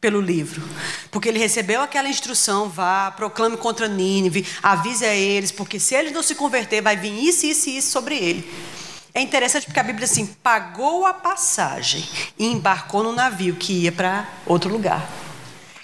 [0.00, 0.62] pelo livro.
[1.10, 6.12] Porque ele recebeu aquela instrução, vá, proclame contra Nínive, avise a eles, porque se eles
[6.12, 8.50] não se converter, vai vir isso, isso e isso sobre ele.
[9.14, 12.08] É interessante porque a Bíblia assim, pagou a passagem
[12.38, 15.08] e embarcou no navio que ia para outro lugar.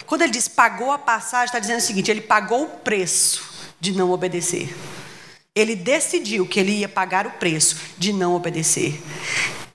[0.05, 3.43] Quando ele diz pagou a passagem, está dizendo o seguinte: ele pagou o preço
[3.79, 4.73] de não obedecer.
[5.53, 9.01] Ele decidiu que ele ia pagar o preço de não obedecer.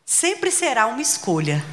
[0.04, 1.64] Sempre será uma escolha,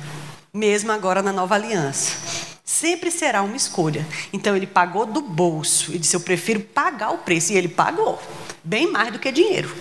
[0.53, 2.56] mesmo agora na nova aliança.
[2.67, 4.05] Sempre será uma escolha.
[4.33, 7.53] Então ele pagou do bolso e disse: Eu prefiro pagar o preço.
[7.53, 8.21] E ele pagou,
[8.61, 9.73] bem mais do que dinheiro.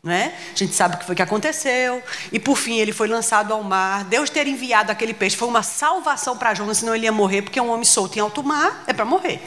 [0.00, 0.32] Não é?
[0.52, 2.00] A gente sabe o que foi que aconteceu.
[2.30, 4.04] E por fim ele foi lançado ao mar.
[4.04, 7.60] Deus ter enviado aquele peixe foi uma salvação para Jonas, senão ele ia morrer, porque
[7.60, 9.42] um homem solto em alto mar é para morrer.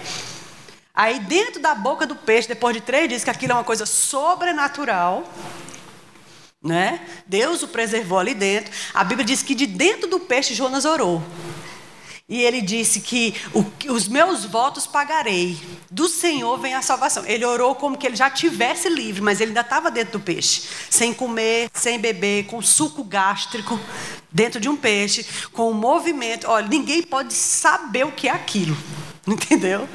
[0.94, 3.86] Aí dentro da boca do peixe, depois de três dias, que aquilo é uma coisa
[3.86, 5.24] sobrenatural.
[6.62, 7.00] Né?
[7.26, 8.70] Deus o preservou ali dentro.
[8.94, 11.24] A Bíblia diz que de dentro do peixe Jonas orou.
[12.32, 13.36] E ele disse que
[13.90, 15.60] os meus votos pagarei.
[15.92, 17.26] Do Senhor vem a salvação.
[17.26, 20.64] Ele orou como que ele já tivesse livre, mas ele ainda estava dentro do peixe,
[20.90, 23.78] sem comer, sem beber, com suco gástrico
[24.32, 26.48] dentro de um peixe, com um movimento.
[26.48, 28.78] Olha, ninguém pode saber o que é aquilo.
[29.28, 29.90] Entendeu?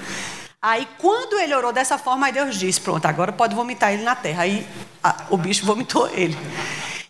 [0.61, 4.15] Aí, quando ele orou dessa forma, aí Deus disse: Pronto, agora pode vomitar ele na
[4.15, 4.43] terra.
[4.43, 4.67] Aí
[5.03, 6.37] a, o bicho vomitou ele.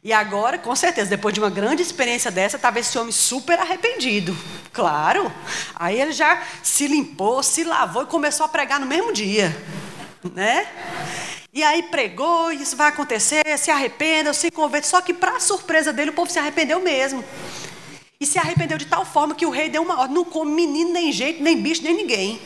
[0.06, 4.36] E agora, com certeza, depois de uma grande experiência dessa, estava esse homem super arrependido.
[4.72, 5.32] Claro.
[5.74, 9.52] Aí ele já se limpou, se lavou e começou a pregar no mesmo dia.
[10.32, 10.64] Né?
[11.52, 14.86] E aí pregou, isso vai acontecer, se arrependa, se converte.
[14.86, 17.24] Só que, para surpresa dele, o povo se arrependeu mesmo.
[18.20, 20.92] E se arrependeu de tal forma que o rei deu uma ordem: não come menino,
[20.92, 22.40] nem jeito, nem bicho, nem ninguém.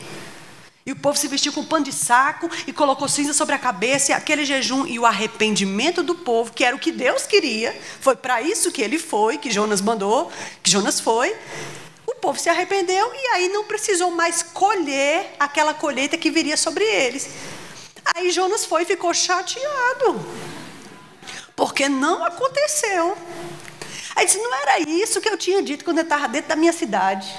[0.83, 4.11] E o povo se vestiu com pano de saco e colocou cinza sobre a cabeça,
[4.11, 8.15] e aquele jejum e o arrependimento do povo, que era o que Deus queria, foi
[8.15, 10.31] para isso que ele foi, que Jonas mandou,
[10.63, 11.35] que Jonas foi.
[12.07, 16.83] O povo se arrependeu e aí não precisou mais colher aquela colheita que viria sobre
[16.83, 17.29] eles.
[18.15, 20.19] Aí Jonas foi e ficou chateado,
[21.55, 23.15] porque não aconteceu.
[24.15, 26.73] Aí disse: não era isso que eu tinha dito quando eu estava dentro da minha
[26.73, 27.31] cidade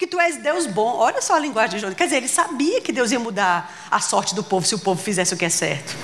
[0.00, 0.96] que tu és Deus bom.
[0.96, 1.94] Olha só a linguagem de Jonas.
[1.94, 4.98] Quer dizer, ele sabia que Deus ia mudar a sorte do povo se o povo
[4.98, 5.94] fizesse o que é certo.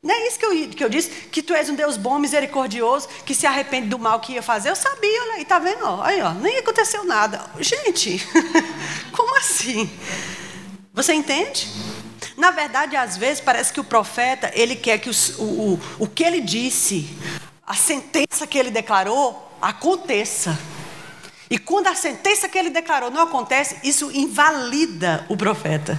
[0.00, 1.10] Não é isso que eu, que eu disse?
[1.10, 4.70] Que tu és um Deus bom, misericordioso, que se arrepende do mal que ia fazer.
[4.70, 5.84] Eu sabia, olha aí, tá vendo?
[6.00, 7.44] Aí, ó, nem aconteceu nada.
[7.58, 8.24] Gente,
[9.10, 9.90] como assim?
[10.94, 11.68] Você entende?
[12.36, 16.06] Na verdade, às vezes, parece que o profeta, ele quer que os, o, o, o
[16.06, 17.16] que ele disse,
[17.66, 20.56] a sentença que ele declarou, aconteça.
[21.52, 25.98] E quando a sentença que ele declarou não acontece, isso invalida o profeta.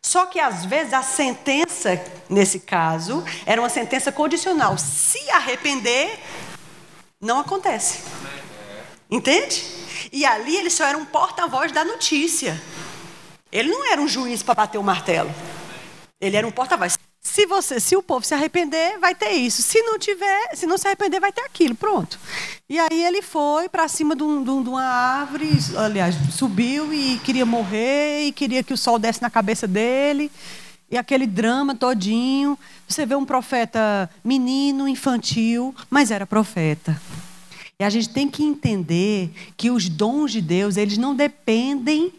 [0.00, 4.78] Só que às vezes a sentença, nesse caso, era uma sentença condicional.
[4.78, 6.18] Se arrepender,
[7.20, 7.98] não acontece.
[9.10, 9.62] Entende?
[10.10, 12.58] E ali ele só era um porta-voz da notícia.
[13.52, 15.30] Ele não era um juiz para bater o martelo.
[16.18, 16.98] Ele era um porta-voz.
[17.22, 19.60] Se você, se o povo se arrepender, vai ter isso.
[19.60, 21.74] Se não tiver, se não se arrepender, vai ter aquilo.
[21.74, 22.18] Pronto.
[22.68, 27.44] E aí ele foi para cima de, um, de, uma árvore, aliás, subiu e queria
[27.44, 30.30] morrer e queria que o sol desse na cabeça dele.
[30.90, 32.58] E aquele drama todinho.
[32.88, 37.00] Você vê um profeta menino, infantil, mas era profeta.
[37.78, 42.12] E a gente tem que entender que os dons de Deus, eles não dependem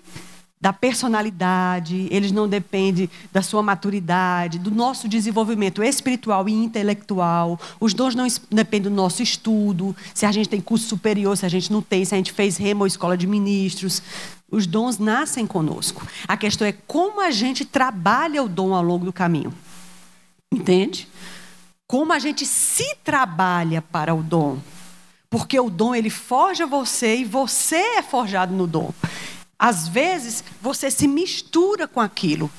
[0.62, 7.60] da personalidade, eles não dependem da sua maturidade, do nosso desenvolvimento espiritual e intelectual.
[7.80, 11.50] Os dons não dependem do nosso estudo, se a gente tem curso superior, se a
[11.50, 14.02] gente não tem, se a gente fez remo ou escola de ministros.
[14.52, 16.06] Os dons nascem conosco.
[16.28, 19.52] A questão é como a gente trabalha o dom ao longo do caminho.
[20.54, 21.08] Entende?
[21.92, 24.60] como a gente se trabalha para o dom.
[25.30, 28.94] Porque o dom ele forja você e você é forjado no dom.
[29.62, 32.50] Às vezes você se mistura com aquilo.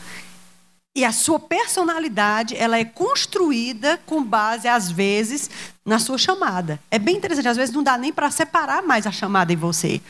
[0.94, 5.50] E a sua personalidade, ela é construída com base, às vezes,
[5.84, 6.78] na sua chamada.
[6.92, 10.00] É bem interessante, às vezes não dá nem para separar mais a chamada em você.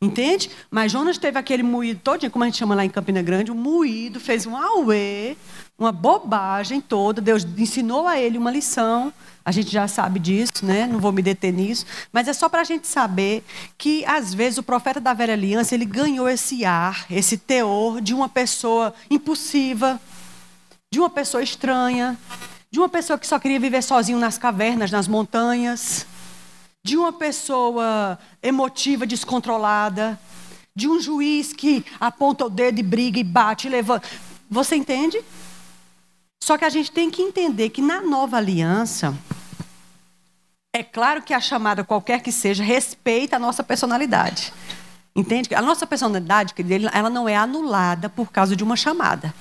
[0.00, 0.50] Entende?
[0.70, 3.56] Mas Jonas teve aquele moído todo, como a gente chama lá em Campina Grande, um
[3.56, 5.36] moído, fez um auê,
[5.76, 7.20] uma bobagem toda.
[7.20, 9.12] Deus ensinou a ele uma lição.
[9.44, 10.86] A gente já sabe disso, né?
[10.86, 13.42] Não vou me deter nisso, mas é só para a gente saber
[13.78, 18.14] que às vezes o profeta da velha aliança ele ganhou esse ar, esse teor de
[18.14, 20.00] uma pessoa impulsiva,
[20.92, 22.18] de uma pessoa estranha,
[22.70, 26.06] de uma pessoa que só queria viver sozinho nas cavernas, nas montanhas,
[26.82, 30.18] de uma pessoa emotiva, descontrolada,
[30.74, 34.08] de um juiz que aponta o dedo e briga e bate e levanta.
[34.48, 35.22] Você entende?
[36.42, 39.16] Só que a gente tem que entender que na nova aliança,
[40.72, 44.52] é claro que a chamada, qualquer que seja, respeita a nossa personalidade.
[45.14, 45.54] Entende?
[45.54, 49.34] A nossa personalidade, querida, ela não é anulada por causa de uma chamada.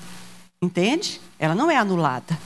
[0.62, 1.22] Entende?
[1.38, 2.38] Ela não é anulada.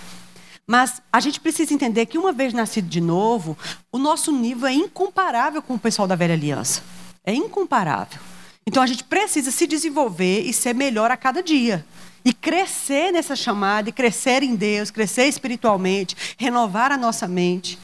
[0.67, 3.57] Mas a gente precisa entender que, uma vez nascido de novo,
[3.91, 6.83] o nosso nível é incomparável com o pessoal da velha aliança.
[7.23, 8.19] É incomparável.
[8.65, 11.85] Então a gente precisa se desenvolver e ser melhor a cada dia.
[12.25, 17.77] E crescer nessa chamada, e crescer em Deus, crescer espiritualmente, renovar a nossa mente.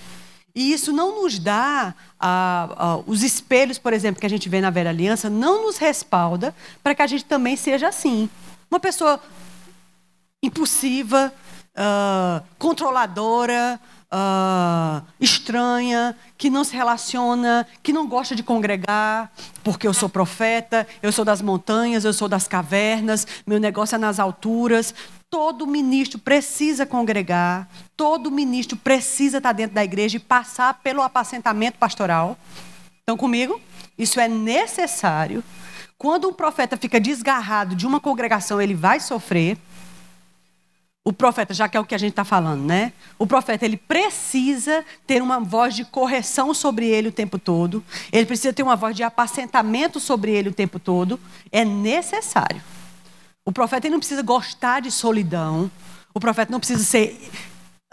[0.56, 4.60] E isso não nos dá ah, ah, os espelhos, por exemplo, que a gente vê
[4.60, 8.30] na velha aliança, não nos respalda para que a gente também seja assim.
[8.70, 9.22] Uma pessoa
[10.42, 11.34] impulsiva,
[11.76, 13.80] uh, controladora,
[14.12, 19.32] uh, estranha, que não se relaciona, que não gosta de congregar,
[19.64, 23.98] porque eu sou profeta, eu sou das montanhas, eu sou das cavernas, meu negócio é
[24.00, 24.94] nas alturas.
[25.30, 31.78] Todo ministro precisa congregar, todo ministro precisa estar dentro da igreja e passar pelo apacentamento
[31.78, 32.38] pastoral.
[33.00, 33.62] Estão comigo?
[33.98, 35.44] Isso é necessário.
[36.00, 39.58] Quando um profeta fica desgarrado de uma congregação, ele vai sofrer.
[41.06, 42.92] O profeta, já que é o que a gente está falando, né?
[43.18, 47.84] O profeta, ele precisa ter uma voz de correção sobre ele o tempo todo.
[48.12, 51.20] Ele precisa ter uma voz de apacentamento sobre ele o tempo todo.
[51.52, 52.62] É necessário.
[53.46, 55.72] O profeta ele não precisa gostar de solidão.
[56.14, 57.20] O profeta não precisa ser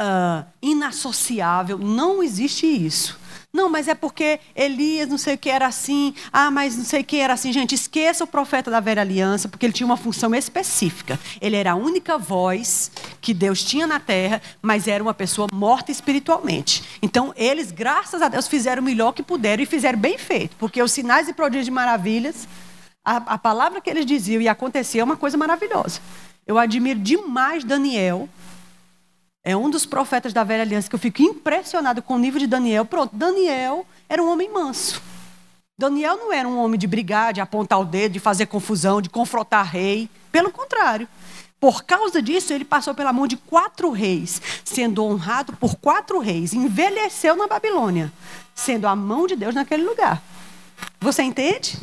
[0.01, 1.79] uh, inassociável.
[1.79, 3.19] Não existe isso.
[3.57, 6.15] Não, mas é porque Elias não sei o que era assim.
[6.31, 7.51] Ah, mas não sei o que era assim.
[7.51, 11.19] Gente, esqueça o profeta da velha aliança, porque ele tinha uma função específica.
[11.41, 15.91] Ele era a única voz que Deus tinha na terra, mas era uma pessoa morta
[15.91, 16.85] espiritualmente.
[17.01, 20.83] Então, eles, graças a Deus, fizeram o melhor que puderam e fizeram bem feito, porque
[20.83, 22.47] os sinais e prodígios de maravilhas,
[23.03, 25.99] a, a palavra que eles diziam e acontecia é uma coisa maravilhosa.
[26.47, 28.29] Eu admiro demais Daniel
[29.47, 32.49] é um dos profetas da velha aliança que eu fico impressionado com o nível de
[32.49, 32.85] Daniel.
[32.85, 35.01] Pronto, Daniel era um homem manso.
[35.79, 39.09] Daniel não era um homem de brigar, de apontar o dedo, de fazer confusão, de
[39.09, 40.11] confrontar rei.
[40.33, 41.07] Pelo contrário.
[41.61, 46.53] Por causa disso, ele passou pela mão de quatro reis, sendo honrado por quatro reis.
[46.53, 48.13] Envelheceu na Babilônia,
[48.53, 50.21] sendo a mão de Deus naquele lugar.
[51.01, 51.79] Você entende?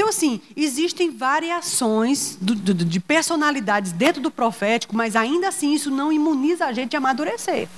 [0.00, 5.90] Então, assim, existem variações do, do, de personalidades dentro do profético, mas ainda assim isso
[5.90, 7.68] não imuniza a gente de amadurecer.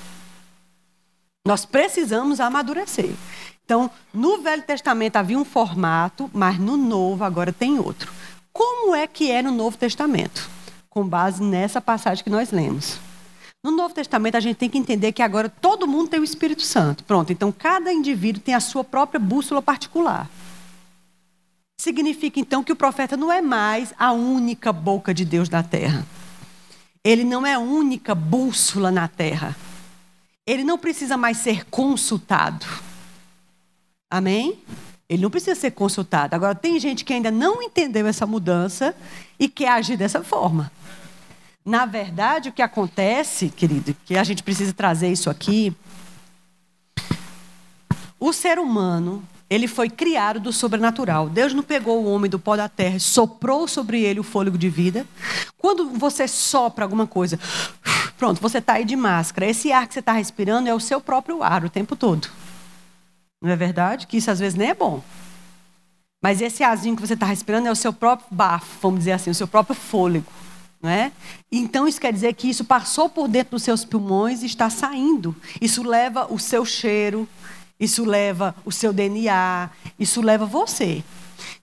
[1.44, 3.10] Nós precisamos amadurecer.
[3.64, 8.12] Então, no Velho Testamento havia um formato, mas no Novo agora tem outro.
[8.52, 10.48] Como é que é no Novo Testamento?
[10.88, 13.00] Com base nessa passagem que nós lemos.
[13.64, 16.62] No Novo Testamento, a gente tem que entender que agora todo mundo tem o Espírito
[16.62, 17.02] Santo.
[17.02, 20.30] Pronto, então cada indivíduo tem a sua própria bússola particular.
[21.82, 26.06] Significa então que o profeta não é mais a única boca de Deus na terra.
[27.02, 29.56] Ele não é a única bússola na terra.
[30.46, 32.64] Ele não precisa mais ser consultado.
[34.08, 34.60] Amém?
[35.08, 36.36] Ele não precisa ser consultado.
[36.36, 38.94] Agora, tem gente que ainda não entendeu essa mudança
[39.36, 40.70] e quer agir dessa forma.
[41.64, 45.74] Na verdade, o que acontece, querido, que a gente precisa trazer isso aqui.
[48.20, 49.20] O ser humano,
[49.52, 51.28] ele foi criado do sobrenatural.
[51.28, 54.70] Deus não pegou o homem do pó da terra soprou sobre ele o fôlego de
[54.70, 55.06] vida.
[55.58, 57.38] Quando você sopra alguma coisa,
[58.16, 59.46] pronto, você está aí de máscara.
[59.46, 62.28] Esse ar que você está respirando é o seu próprio ar o tempo todo.
[63.42, 64.06] Não é verdade?
[64.06, 65.02] Que isso às vezes nem é bom.
[66.22, 69.30] Mas esse arzinho que você está respirando é o seu próprio bafo, vamos dizer assim,
[69.30, 70.32] o seu próprio fôlego.
[70.84, 71.12] É?
[71.50, 75.34] Então isso quer dizer que isso passou por dentro dos seus pulmões e está saindo.
[75.60, 77.28] Isso leva o seu cheiro,
[77.82, 79.68] isso leva o seu DNA,
[79.98, 81.02] isso leva você.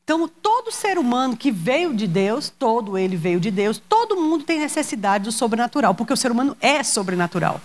[0.04, 4.44] Então, todo ser humano que veio de Deus, todo ele veio de Deus, todo mundo
[4.44, 7.62] tem necessidade do sobrenatural, porque o ser humano é sobrenatural.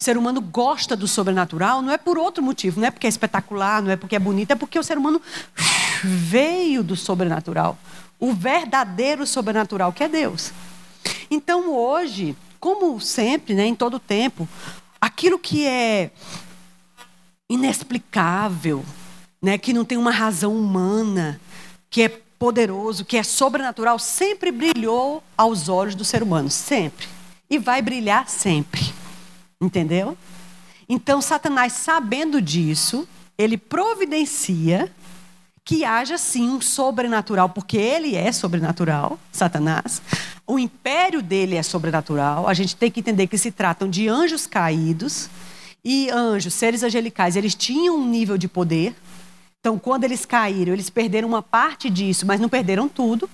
[0.00, 3.10] O ser humano gosta do sobrenatural, não é por outro motivo, não é porque é
[3.10, 5.20] espetacular, não é porque é bonito, é porque o ser humano
[6.02, 7.76] veio do sobrenatural.
[8.18, 10.52] O verdadeiro sobrenatural que é Deus.
[11.30, 14.48] Então hoje, como sempre, né, em todo tempo,
[14.98, 16.10] aquilo que é
[17.50, 18.84] inexplicável,
[19.42, 21.40] né, que não tem uma razão humana,
[21.90, 22.08] que é
[22.38, 27.06] poderoso, que é sobrenatural, sempre brilhou aos olhos do ser humano, sempre.
[27.50, 28.94] E vai brilhar sempre.
[29.60, 30.16] Entendeu?
[30.88, 34.90] Então, Satanás, sabendo disso, ele providencia
[35.64, 40.00] que haja sim um sobrenatural, porque ele é sobrenatural, Satanás.
[40.46, 42.48] O império dele é sobrenatural.
[42.48, 45.28] A gente tem que entender que se tratam de anjos caídos.
[45.84, 48.94] E anjos, seres angelicais, eles tinham um nível de poder.
[49.60, 53.28] Então, quando eles caíram, eles perderam uma parte disso, mas não perderam tudo.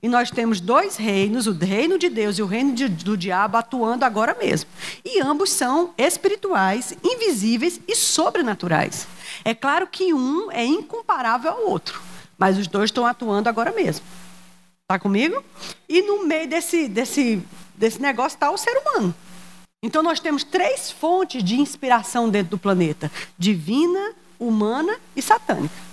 [0.00, 3.56] E nós temos dois reinos, o reino de Deus e o reino de, do diabo,
[3.56, 4.70] atuando agora mesmo.
[5.04, 9.08] E ambos são espirituais, invisíveis e sobrenaturais.
[9.44, 12.00] É claro que um é incomparável ao outro,
[12.36, 14.06] mas os dois estão atuando agora mesmo.
[14.82, 15.44] Está comigo?
[15.88, 17.42] E no meio desse, desse,
[17.74, 19.12] desse negócio está o ser humano.
[19.82, 25.88] Então nós temos três fontes de inspiração dentro do planeta: divina, humana e satânica.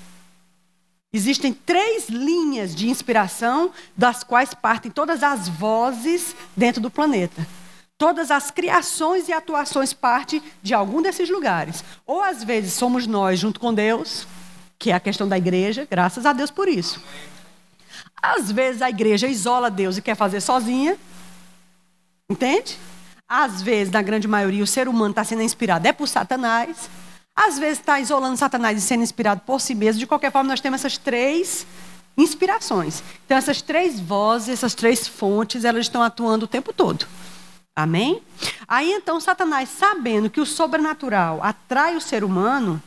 [1.13, 7.48] Existem três linhas de inspiração das quais partem todas as vozes dentro do planeta.
[7.98, 11.86] Todas as criações e atuações partem de algum desses lugares.
[12.06, 14.28] Ou às vezes somos nós junto com Deus,
[14.78, 17.02] que é a questão da igreja, graças a Deus por isso.
[18.21, 20.98] Às vezes a igreja isola Deus e quer fazer sozinha.
[22.30, 22.78] Entende?
[23.28, 26.90] Às vezes, na grande maioria, o ser humano está sendo inspirado é por Satanás.
[27.36, 30.00] Às vezes está isolando Satanás e sendo inspirado por si mesmo.
[30.00, 31.66] De qualquer forma, nós temos essas três
[32.18, 33.04] inspirações.
[33.26, 37.06] Então, essas três vozes, essas três fontes, elas estão atuando o tempo todo.
[37.76, 38.22] Amém?
[38.68, 42.82] Aí então, Satanás, sabendo que o sobrenatural atrai o ser humano,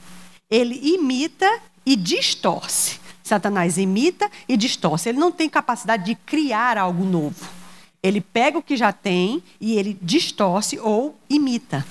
[0.49, 2.99] ele imita e distorce.
[3.23, 5.11] Satanás imita e distorce.
[5.11, 7.58] Ele não tem capacidade de criar algo novo.
[8.03, 11.85] Ele pega o que já tem e ele distorce ou imita.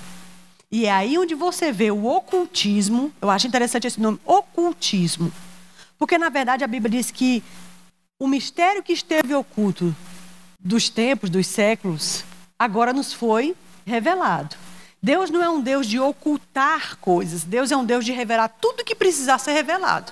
[0.72, 3.12] E é aí onde você vê o ocultismo.
[3.22, 5.32] Eu acho interessante esse nome, ocultismo.
[5.98, 7.44] Porque, na verdade, a Bíblia diz que
[8.20, 9.96] o mistério que esteve oculto
[10.60, 12.24] dos tempos, dos séculos,
[12.58, 14.56] agora nos foi revelado.
[15.02, 17.44] Deus não é um Deus de ocultar coisas.
[17.44, 20.12] Deus é um Deus de revelar tudo que precisar ser revelado.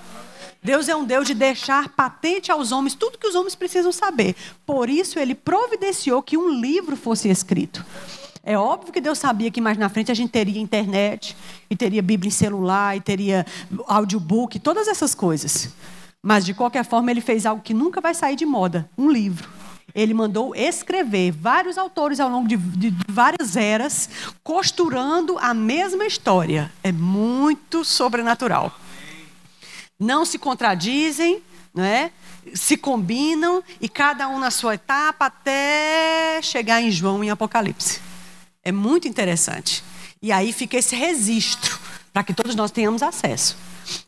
[0.66, 4.36] Deus é um Deus de deixar patente aos homens tudo que os homens precisam saber.
[4.66, 7.86] Por isso, ele providenciou que um livro fosse escrito.
[8.44, 11.38] É óbvio que Deus sabia que mais na frente a gente teria internet,
[11.70, 13.46] e teria Bíblia em celular, e teria
[13.86, 15.70] audiobook, todas essas coisas.
[16.20, 19.48] Mas, de qualquer forma, ele fez algo que nunca vai sair de moda: um livro.
[19.94, 24.10] Ele mandou escrever vários autores ao longo de, de, várias eras,
[24.44, 26.72] costurando a mesma história.
[26.84, 28.74] É muito sobrenatural.
[30.00, 31.42] Não se contradizem,
[31.74, 32.12] não é?
[32.54, 38.00] se combinam e cada um na sua etapa até chegar em João em Apocalipse.
[38.64, 39.84] É muito interessante.
[40.22, 41.80] E aí fica esse registro
[42.14, 43.58] para que todos nós tenhamos acesso.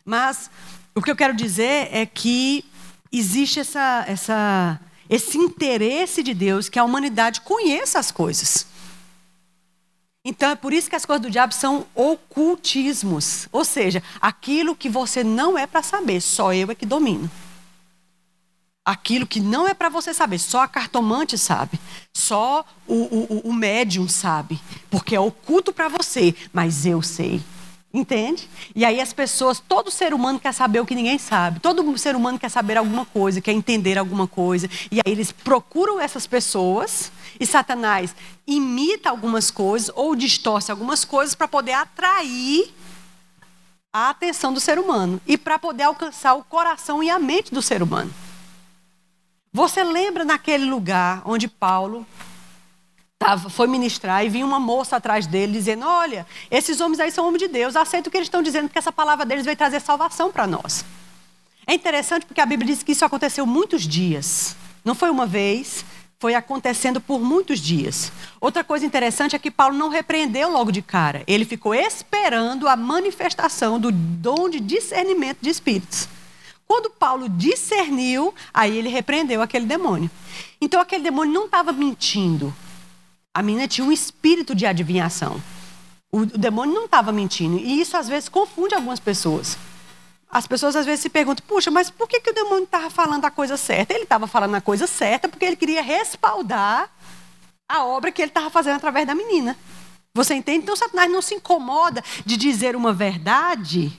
[0.05, 0.49] Mas
[0.95, 2.65] o que eu quero dizer é que
[3.11, 8.65] existe essa, essa, esse interesse de Deus que a humanidade conheça as coisas.
[10.29, 14.89] Então é por isso que as coisas do diabo são ocultismos, ou seja, aquilo que
[14.89, 17.31] você não é para saber, só eu é que domino
[18.83, 21.77] aquilo que não é para você saber, só a cartomante sabe,
[22.13, 27.41] só o, o, o médium sabe, porque é oculto para você, mas eu sei.
[27.93, 28.49] Entende?
[28.75, 31.59] E aí as pessoas, todo ser humano quer saber o que ninguém sabe.
[31.59, 34.69] Todo ser humano quer saber alguma coisa, quer entender alguma coisa.
[34.91, 41.35] E aí eles procuram essas pessoas e Satanás imita algumas coisas ou distorce algumas coisas
[41.35, 42.73] para poder atrair
[43.93, 47.61] a atenção do ser humano e para poder alcançar o coração e a mente do
[47.61, 48.13] ser humano.
[49.51, 52.05] Você lembra naquele lugar onde Paulo
[53.17, 57.25] tava, foi ministrar e vinha uma moça atrás dele dizendo: Olha, esses homens aí são
[57.27, 59.81] homens de Deus, aceita o que eles estão dizendo, porque essa palavra deles vai trazer
[59.81, 60.85] salvação para nós.
[61.65, 64.55] É interessante porque a Bíblia diz que isso aconteceu muitos dias.
[64.85, 65.83] Não foi uma vez,
[66.19, 68.11] foi acontecendo por muitos dias.
[68.41, 71.23] Outra coisa interessante é que Paulo não repreendeu logo de cara.
[71.27, 76.07] Ele ficou esperando a manifestação do dom de discernimento de espíritos.
[76.67, 80.09] Quando Paulo discerniu, aí ele repreendeu aquele demônio.
[80.59, 82.53] Então aquele demônio não estava mentindo.
[83.33, 85.41] A menina tinha um espírito de adivinhação.
[86.11, 87.57] O, demônio não estava mentindo.
[87.57, 89.57] E isso às vezes confunde algumas pessoas.
[90.29, 93.25] As pessoas às vezes se perguntam: puxa, mas por que, que o demônio estava falando
[93.25, 93.93] a coisa certa?
[93.93, 96.89] Ele estava falando a coisa certa porque ele queria respaldar
[97.69, 99.57] a obra que ele estava fazendo através da menina.
[100.13, 100.63] Você entende?
[100.63, 103.91] Então Satanás não se incomoda de dizer uma verdade,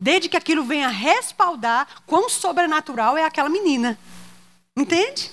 [0.00, 3.98] desde que aquilo venha respaldar quão sobrenatural é aquela menina.
[4.76, 5.30] Entende?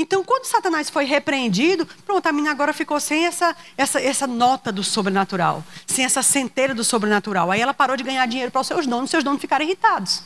[0.00, 4.70] Então, quando Satanás foi repreendido, pronto, a menina agora ficou sem essa, essa, essa nota
[4.70, 7.50] do sobrenatural, sem essa centelha do sobrenatural.
[7.50, 10.22] Aí ela parou de ganhar dinheiro para os seus donos, seus donos ficaram irritados.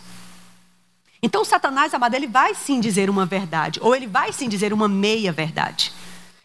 [1.23, 4.89] Então, Satanás, amado, ele vai sim dizer uma verdade, ou ele vai sim dizer uma
[4.89, 5.91] meia verdade.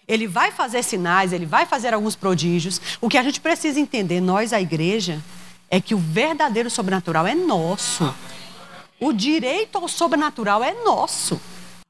[0.07, 2.79] Ele vai fazer sinais, ele vai fazer alguns prodígios.
[3.01, 5.21] O que a gente precisa entender, nós, a igreja,
[5.69, 8.15] é que o verdadeiro sobrenatural é nosso.
[9.01, 11.41] O direito ao sobrenatural é nosso.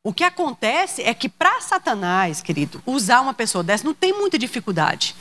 [0.08, 4.40] O que acontece é que para Satanás, querido, usar uma pessoa dessa não tem muita
[4.40, 5.14] dificuldade.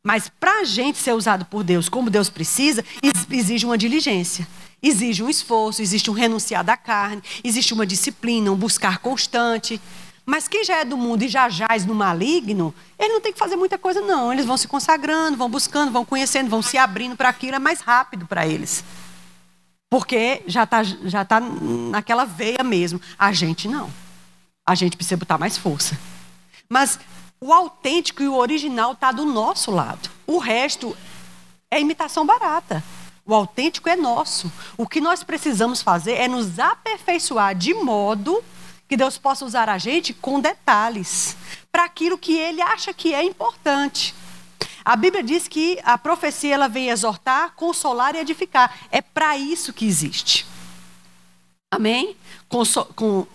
[0.00, 2.84] Mas para a gente ser usado por Deus como Deus precisa,
[3.28, 4.46] exige uma diligência.
[4.80, 9.80] Exige um esforço, existe um renunciar da carne, existe uma disciplina, um buscar constante.
[10.24, 13.40] Mas quem já é do mundo e já jaz no maligno, ele não tem que
[13.40, 14.32] fazer muita coisa, não.
[14.32, 17.80] Eles vão se consagrando, vão buscando, vão conhecendo, vão se abrindo para aquilo, é mais
[17.80, 18.84] rápido para eles.
[19.90, 23.00] Porque já está já tá naquela veia mesmo.
[23.18, 23.90] A gente não
[24.72, 25.98] a gente precisa botar mais força.
[26.68, 26.98] Mas
[27.40, 30.10] o autêntico e o original está do nosso lado.
[30.26, 30.96] O resto
[31.70, 32.82] é imitação barata.
[33.24, 34.50] O autêntico é nosso.
[34.76, 38.42] O que nós precisamos fazer é nos aperfeiçoar de modo
[38.88, 41.36] que Deus possa usar a gente com detalhes
[41.70, 44.14] para aquilo que Ele acha que é importante.
[44.84, 48.76] A Bíblia diz que a profecia ela vem exortar, consolar e edificar.
[48.90, 50.44] É para isso que existe.
[51.70, 52.16] Amém?
[52.48, 53.26] Conso com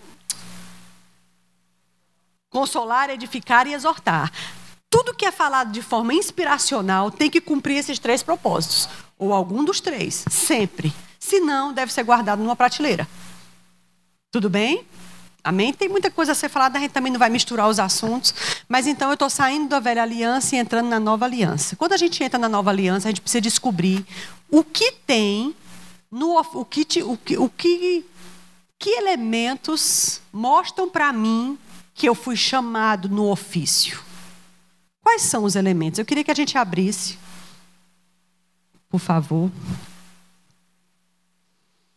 [2.58, 4.32] consolar, edificar e exortar.
[4.90, 9.62] Tudo que é falado de forma inspiracional tem que cumprir esses três propósitos, ou algum
[9.62, 10.92] dos três, sempre.
[11.20, 13.06] Se não, deve ser guardado numa prateleira.
[14.32, 14.84] Tudo bem?
[15.44, 15.72] Amém?
[15.72, 18.34] Tem muita coisa a ser falada, a gente também não vai misturar os assuntos.
[18.68, 21.76] Mas então eu estou saindo da velha aliança e entrando na nova aliança.
[21.76, 24.04] Quando a gente entra na nova aliança, a gente precisa descobrir
[24.50, 25.54] o que tem,
[26.10, 28.04] no, o, que, o, que, o que,
[28.78, 31.56] que elementos mostram para mim
[31.98, 34.00] que eu fui chamado no ofício.
[35.02, 35.98] Quais são os elementos?
[35.98, 37.18] Eu queria que a gente abrisse,
[38.88, 39.50] por favor.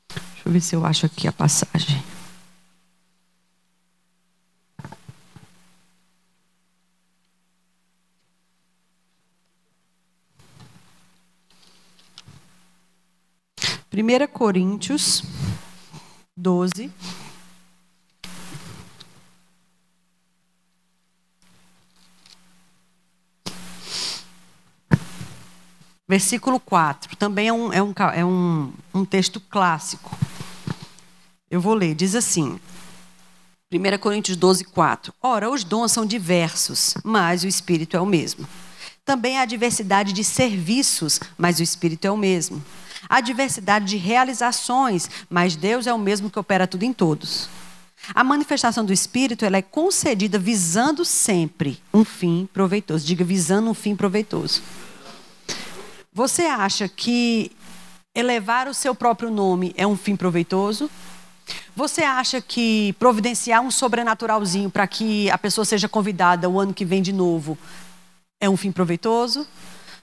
[0.09, 2.03] Deixa eu ver se eu acho aqui a passagem.
[13.87, 15.21] Primeira Coríntios
[16.35, 16.89] 12.
[26.11, 30.13] Versículo 4, também é um, é um, é um, um texto clássico.
[31.49, 32.59] Eu vou ler, diz assim,
[33.71, 35.13] 1 Coríntios 12, 4.
[35.23, 38.45] Ora, os dons são diversos, mas o Espírito é o mesmo.
[39.05, 42.61] Também há diversidade de serviços, mas o Espírito é o mesmo.
[43.07, 47.47] Há diversidade de realizações, mas Deus é o mesmo que opera tudo em todos.
[48.13, 53.07] A manifestação do Espírito ela é concedida visando sempre um fim proveitoso.
[53.07, 54.61] Diga, visando um fim proveitoso.
[56.13, 57.51] Você acha que
[58.13, 60.91] elevar o seu próprio nome é um fim proveitoso?
[61.73, 66.83] Você acha que providenciar um sobrenaturalzinho para que a pessoa seja convidada o ano que
[66.83, 67.57] vem de novo
[68.41, 69.47] é um fim proveitoso?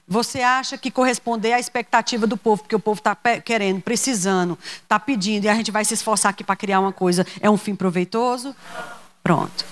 [0.07, 4.99] Você acha que corresponder à expectativa do povo, porque o povo está querendo, precisando, está
[4.99, 7.75] pedindo, e a gente vai se esforçar aqui para criar uma coisa, é um fim
[7.75, 8.57] proveitoso?
[9.23, 9.67] Pronto.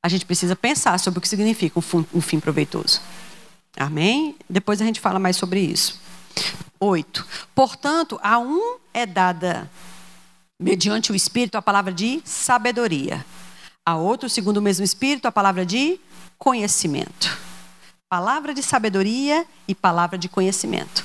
[0.00, 1.80] A gente precisa pensar sobre o que significa
[2.14, 3.00] um fim proveitoso.
[3.78, 4.34] Amém?
[4.50, 6.00] Depois a gente fala mais sobre isso.
[6.80, 7.24] Oito.
[7.54, 9.70] Portanto, a um é dada,
[10.58, 13.24] mediante o Espírito, a palavra de sabedoria.
[13.86, 16.00] A outro, segundo o mesmo Espírito, a palavra de
[16.36, 17.38] conhecimento.
[18.08, 21.04] Palavra de sabedoria e palavra de conhecimento.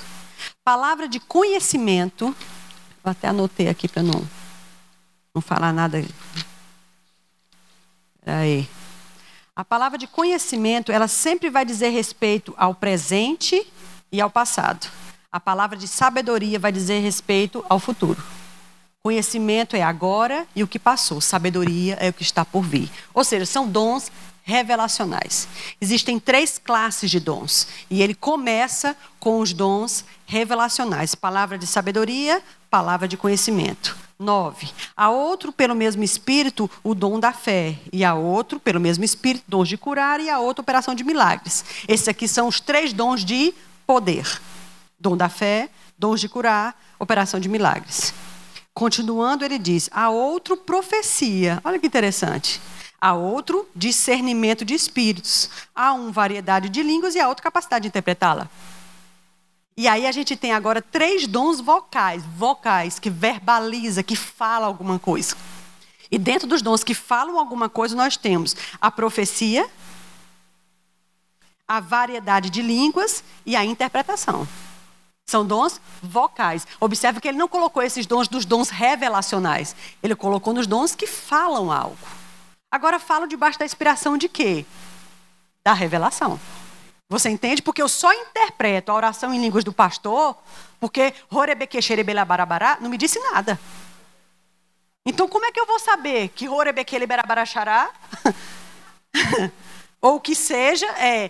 [0.63, 2.35] Palavra de conhecimento,
[3.03, 4.27] eu até anotei aqui para não,
[5.33, 6.03] não falar nada.
[8.25, 8.67] Aí.
[9.55, 13.63] A palavra de conhecimento, ela sempre vai dizer respeito ao presente
[14.11, 14.87] e ao passado.
[15.31, 18.19] A palavra de sabedoria vai dizer respeito ao futuro.
[19.03, 21.21] Conhecimento é agora e o que passou.
[21.21, 22.89] Sabedoria é o que está por vir.
[23.13, 24.11] Ou seja, são dons
[24.43, 25.47] revelacionais.
[25.79, 27.67] Existem três classes de dons.
[27.89, 34.03] E ele começa com os dons revelacionais: palavra de sabedoria, palavra de conhecimento.
[34.19, 34.69] 9.
[34.95, 37.77] A outro, pelo mesmo Espírito, o dom da fé.
[37.91, 40.19] E a outro, pelo mesmo Espírito, dons de curar.
[40.19, 41.65] E a outra, operação de milagres.
[41.87, 43.53] Esses aqui são os três dons de
[43.87, 44.41] poder:
[44.99, 48.13] dom da fé, dons de curar, operação de milagres.
[48.73, 51.59] Continuando, ele diz: a outro, profecia.
[51.63, 52.61] Olha que interessante.
[53.05, 55.49] Há outro, discernimento de espíritos.
[55.75, 58.49] Há um, variedade de línguas e há outra, capacidade de interpretá-la.
[59.75, 64.97] E aí a gente tem agora três dons vocais, vocais, que verbaliza, que fala alguma
[64.97, 65.35] coisa.
[66.09, 69.69] E dentro dos dons que falam alguma coisa, nós temos a profecia,
[71.67, 74.47] a variedade de línguas e a interpretação.
[75.25, 76.65] São dons vocais.
[76.79, 79.75] Observe que ele não colocou esses dons dos dons revelacionais.
[80.01, 82.22] Ele colocou nos dons que falam algo.
[82.73, 84.65] Agora falo debaixo da inspiração de quê?
[85.63, 86.39] Da revelação.
[87.07, 87.61] Você entende?
[87.61, 90.35] Porque eu só interpreto a oração em línguas do pastor,
[90.79, 93.59] porque Horebequexerebelabarabará não me disse nada.
[95.05, 97.91] Então como é que eu vou saber que Horebequelebarabarachará,
[100.01, 101.29] ou que seja, é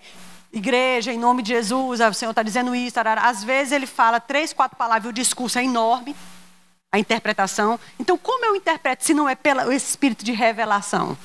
[0.54, 2.98] igreja, em nome de Jesus, o Senhor está dizendo isso.
[3.22, 6.16] Às vezes ele fala três, quatro palavras e o discurso é enorme,
[6.94, 7.80] a interpretação.
[8.00, 11.18] Então, como eu interpreto se não é pelo espírito de revelação?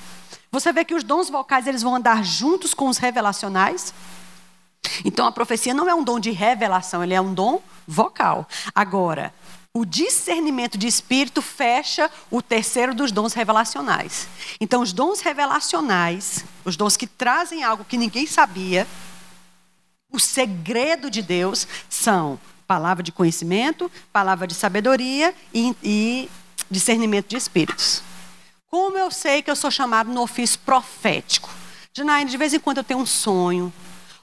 [0.50, 3.92] Você vê que os dons vocais eles vão andar juntos com os revelacionais.
[5.04, 8.48] Então, a profecia não é um dom de revelação, ele é um dom vocal.
[8.74, 9.34] Agora,
[9.74, 14.26] o discernimento de espírito fecha o terceiro dos dons revelacionais.
[14.58, 18.86] Então, os dons revelacionais, os dons que trazem algo que ninguém sabia,
[20.10, 26.30] o segredo de Deus são palavra de conhecimento, palavra de sabedoria e, e
[26.70, 28.02] discernimento de espíritos.
[28.70, 31.48] Como eu sei que eu sou chamado no ofício profético?
[31.94, 33.72] Janaína, de vez em quando eu tenho um sonho.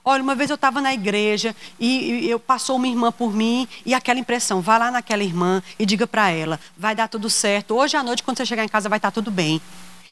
[0.07, 3.67] Olha, uma vez eu estava na igreja e, e eu passou uma irmã por mim
[3.83, 7.73] e aquela impressão, vá lá naquela irmã e diga para ela, vai dar tudo certo.
[7.75, 9.59] Hoje à noite, quando você chegar em casa, vai estar tudo bem.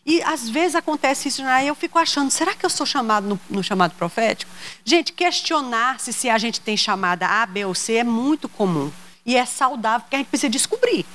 [0.05, 1.65] E às vezes acontece isso, né?
[1.65, 4.51] eu fico achando, será que eu sou chamado no, no chamado profético?
[4.83, 8.91] Gente, questionar-se se a gente tem chamada A, B ou C é muito comum.
[9.25, 11.05] E é saudável, porque a gente precisa descobrir.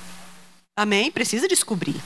[0.75, 1.11] Amém?
[1.11, 2.01] Precisa descobrir.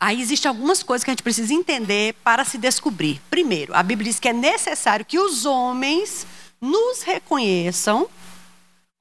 [0.00, 3.22] Aí existem algumas coisas que a gente precisa entender para se descobrir.
[3.30, 6.26] Primeiro, a Bíblia diz que é necessário que os homens
[6.60, 8.08] nos reconheçam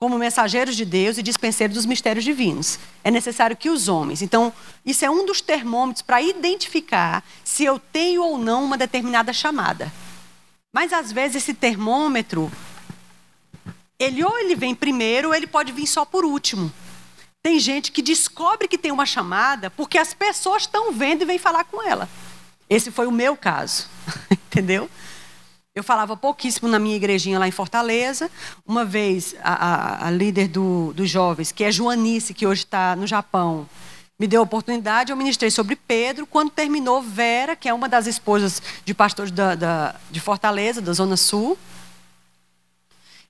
[0.02, 2.80] como mensageiros de Deus e dispenseiros dos mistérios divinos.
[3.04, 4.24] É necessário que os homens.
[4.24, 4.52] Então,
[4.84, 9.94] isso é um dos termômetros para identificar se eu tenho ou não uma determinada chamada.
[10.74, 12.52] Mas às vezes esse termômetro,
[14.00, 16.74] ele ou ele vem primeiro ou ele pode vir só por último.
[17.44, 21.38] Tem gente que descobre que tem uma chamada porque as pessoas estão vendo e vêm
[21.38, 22.10] falar com ela.
[22.68, 23.88] Esse foi o meu caso,
[24.32, 24.90] entendeu?
[25.74, 28.30] Eu falava pouquíssimo na minha igrejinha lá em Fortaleza.
[28.68, 32.94] Uma vez, a, a, a líder do, dos jovens, que é Joanice, que hoje está
[32.94, 33.70] no Japão,
[34.20, 36.28] me deu a oportunidade, eu ministrei sobre Pedro.
[36.28, 40.92] Quando terminou, Vera, que é uma das esposas de pastores da, da, de Fortaleza, da
[40.92, 41.58] Zona Sul,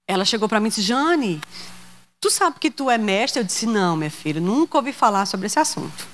[0.08, 1.40] ela chegou para mim e disse: Jane,
[2.20, 3.40] tu sabe que tu é mestre?
[3.40, 6.08] Eu disse: Não, minha filha, nunca ouvi falar sobre esse assunto.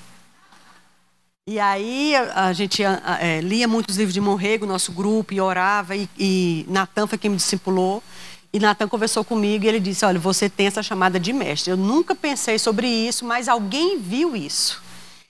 [1.49, 6.09] E aí a, gente é, lia muitos livros de Monrego, nosso grupo, e orava, e,
[6.19, 8.03] e Natan foi quem me discipulou.
[8.51, 11.71] E Natan conversou comigo e ele disse: Olha, você tem essa chamada de mestre.
[11.71, 14.83] Eu nunca pensei sobre isso, mas alguém viu isso.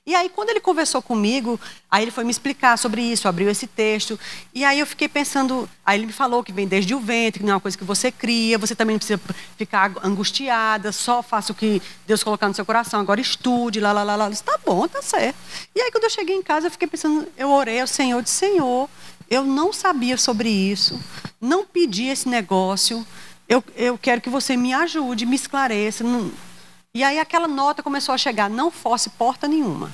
[0.07, 1.59] E aí, quando ele conversou comigo,
[1.91, 4.17] aí ele foi me explicar sobre isso, abriu esse texto.
[4.55, 7.45] E aí eu fiquei pensando, aí ele me falou que vem desde o ventre, que
[7.45, 9.19] não é uma coisa que você cria, você também não precisa
[9.57, 14.01] ficar angustiada, só faça o que Deus colocar no seu coração, agora estude, lá, lá,
[14.01, 14.25] lá, lá.
[14.27, 15.35] Eu disse, tá bom, tá certo.
[15.75, 18.37] E aí, quando eu cheguei em casa, eu fiquei pensando, eu orei ao Senhor, disse,
[18.37, 18.89] Senhor,
[19.29, 20.97] eu não sabia sobre isso,
[21.41, 23.05] não pedi esse negócio,
[23.49, 26.03] eu, eu quero que você me ajude, me esclareça.
[26.03, 26.31] Não,
[26.97, 29.91] e aí aquela nota começou a chegar, não fosse porta nenhuma.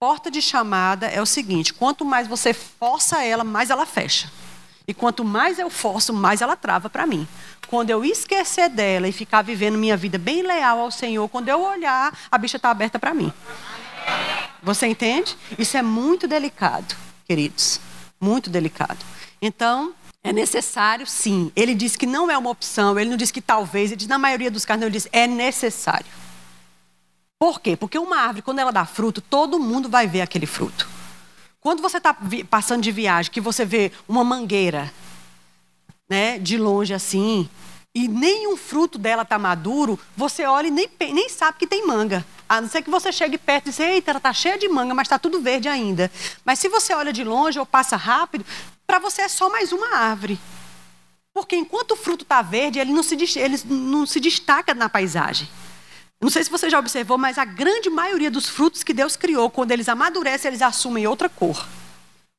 [0.00, 4.28] Porta de chamada é o seguinte: quanto mais você força ela, mais ela fecha.
[4.84, 7.24] E quanto mais eu forço, mais ela trava para mim.
[7.68, 11.62] Quando eu esquecer dela e ficar vivendo minha vida bem leal ao Senhor, quando eu
[11.62, 13.32] olhar, a bicha está aberta para mim.
[14.60, 15.38] Você entende?
[15.56, 16.96] Isso é muito delicado,
[17.28, 17.80] queridos.
[18.20, 18.98] Muito delicado.
[19.40, 19.94] Então,
[20.28, 21.50] é necessário, sim.
[21.56, 24.18] Ele diz que não é uma opção, ele não diz que talvez, ele diz na
[24.18, 26.06] maioria dos casos, não, ele diz é necessário.
[27.38, 27.76] Por quê?
[27.76, 30.88] Porque uma árvore, quando ela dá fruto, todo mundo vai ver aquele fruto.
[31.60, 32.16] Quando você está
[32.50, 34.92] passando de viagem, que você vê uma mangueira,
[36.10, 37.48] né, de longe assim,
[37.94, 42.24] e nenhum fruto dela está maduro, você olha e nem, nem sabe que tem manga.
[42.48, 44.94] A não ser que você chegue perto e diz, eita, ela está cheia de manga,
[44.94, 46.10] mas está tudo verde ainda.
[46.44, 48.44] Mas se você olha de longe ou passa rápido,
[48.88, 50.40] para você é só mais uma árvore.
[51.34, 55.46] Porque enquanto o fruto está verde, ele não, se, ele não se destaca na paisagem.
[56.18, 59.50] Não sei se você já observou, mas a grande maioria dos frutos que Deus criou,
[59.50, 61.68] quando eles amadurecem, eles assumem outra cor.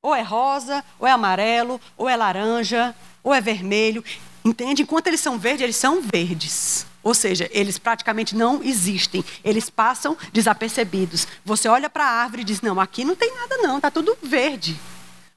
[0.02, 4.04] Ou é rosa, ou é amarelo, ou é laranja, ou é vermelho.
[4.44, 4.82] Entende?
[4.82, 6.86] Enquanto eles são verdes, eles são verdes.
[7.04, 9.24] Ou seja, eles praticamente não existem.
[9.44, 11.28] Eles passam desapercebidos.
[11.46, 14.18] Você olha para a árvore e diz: não, aqui não tem nada, não, está tudo
[14.22, 14.78] verde.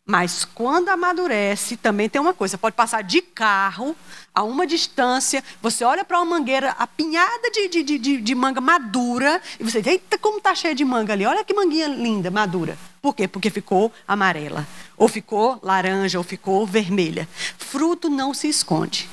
[0.04, 3.94] Mas quando amadurece, também tem uma coisa: pode passar de carro
[4.34, 9.40] a uma distância, você olha para uma mangueira apinhada de, de, de, de, manga madura,
[9.60, 12.76] e você diz: eita, como está cheia de manga ali, olha que manguinha linda, madura.
[13.00, 13.28] Por quê?
[13.28, 17.28] Porque ficou amarela, ou ficou laranja, ou ficou vermelha.
[17.56, 19.08] Fruto não se esconde,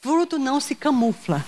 [0.00, 1.44] fruto não se camufla.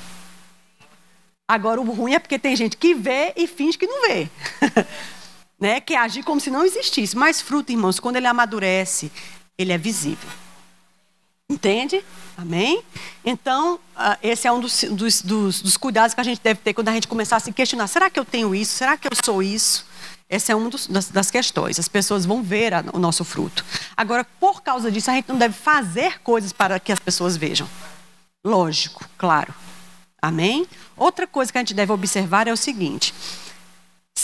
[1.49, 4.29] Agora, o ruim é porque tem gente que vê e finge que não vê.
[5.61, 5.81] né?
[5.81, 7.17] Que agir como se não existisse.
[7.17, 9.13] Mas fruto, irmãos, quando ele amadurece,
[9.59, 10.29] ele é visível.
[11.49, 12.05] Entende?
[12.39, 12.83] Amém?
[13.25, 16.73] Então, uh, esse é um dos, dos, dos, dos, cuidados que a gente deve ter
[16.73, 18.73] quando a gente começar a se questionar: será que eu tenho isso?
[18.73, 19.85] Será que eu sou isso?
[20.29, 21.77] Essa é uma das, das, questões.
[21.81, 23.65] As pessoas vão ver a, o nosso fruto.
[23.97, 27.69] Agora, por causa disso, a gente não deve fazer coisas para que as pessoas vejam.
[28.45, 29.53] Lógico, claro.
[30.23, 30.67] Amém?
[30.97, 33.13] Outra coisa que a gente deve observar é o seguinte: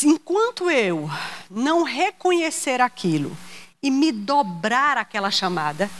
[0.04, 1.10] enquanto eu
[1.50, 3.36] não reconhecer aquilo
[3.82, 5.90] e me dobrar aquela chamada,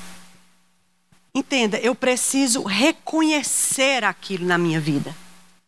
[1.34, 5.14] entenda, eu preciso reconhecer aquilo na minha vida.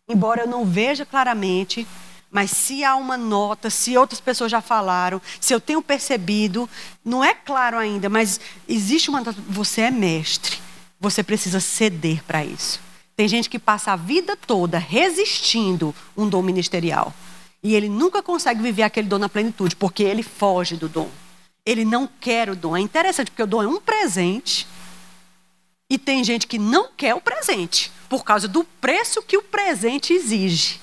[0.07, 1.87] Embora eu não veja claramente,
[2.31, 6.69] mas se há uma nota, se outras pessoas já falaram, se eu tenho percebido,
[7.03, 10.59] não é claro ainda, mas existe uma nota, você é mestre.
[10.99, 12.81] Você precisa ceder para isso.
[13.15, 17.13] Tem gente que passa a vida toda resistindo um dom ministerial.
[17.61, 21.09] E ele nunca consegue viver aquele dom na plenitude, porque ele foge do dom.
[21.65, 22.75] Ele não quer o dom.
[22.75, 24.67] É interessante, porque o dom é um presente.
[25.89, 30.13] E tem gente que não quer o presente, por causa do preço que o presente
[30.13, 30.79] exige.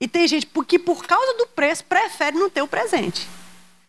[0.00, 3.26] E tem gente que, por causa do preço, prefere não ter o presente.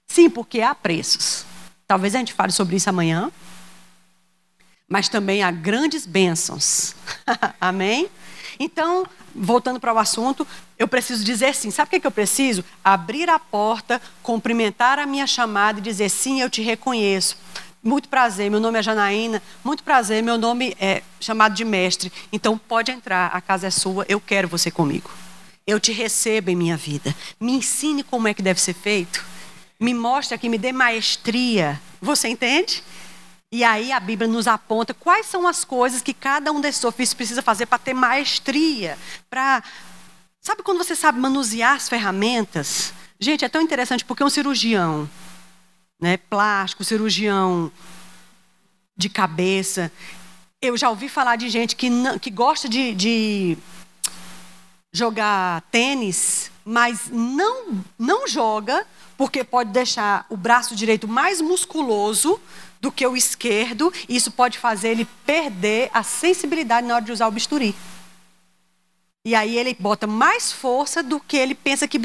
[0.08, 1.46] Sim, porque há preços.
[1.88, 3.32] Talvez a gente fale sobre isso amanhã
[4.88, 6.96] mas também há grandes bênçãos.
[7.60, 8.10] Amém?
[8.60, 10.48] Então, voltando para o assunto,
[10.78, 11.72] eu preciso dizer sim.
[11.72, 12.64] Sabe o que, é que eu preciso?
[12.84, 17.38] Abrir a porta, cumprimentar a minha chamada e dizer sim, eu te reconheço.
[17.82, 19.42] Muito prazer, meu nome é Janaína.
[19.64, 22.12] Muito prazer, meu nome é chamado de mestre.
[22.32, 25.10] Então pode entrar, a casa é sua, eu quero você comigo.
[25.66, 27.16] Eu te recebo em minha vida.
[27.40, 29.24] Me ensine como é que deve ser feito.
[29.80, 31.80] Me mostre aqui, me dê maestria.
[32.02, 32.84] Você entende?
[33.52, 37.14] E aí a Bíblia nos aponta quais são as coisas que cada um desses ofícios
[37.14, 38.98] precisa fazer para ter maestria,
[39.30, 39.64] para
[40.46, 42.94] Sabe quando você sabe manusear as ferramentas?
[43.20, 45.10] Gente, é tão interessante porque um cirurgião,
[46.00, 47.72] né, plástico, cirurgião
[48.96, 49.92] de cabeça,
[50.62, 53.58] eu já ouvi falar de gente que, não, que gosta de, de
[54.94, 58.86] jogar tênis, mas não, não joga
[59.18, 62.40] porque pode deixar o braço direito mais musculoso
[62.80, 67.12] do que o esquerdo, e isso pode fazer ele perder a sensibilidade na hora de
[67.12, 67.74] usar o bisturi.
[69.26, 72.00] E aí ele bota mais força do que ele pensa que,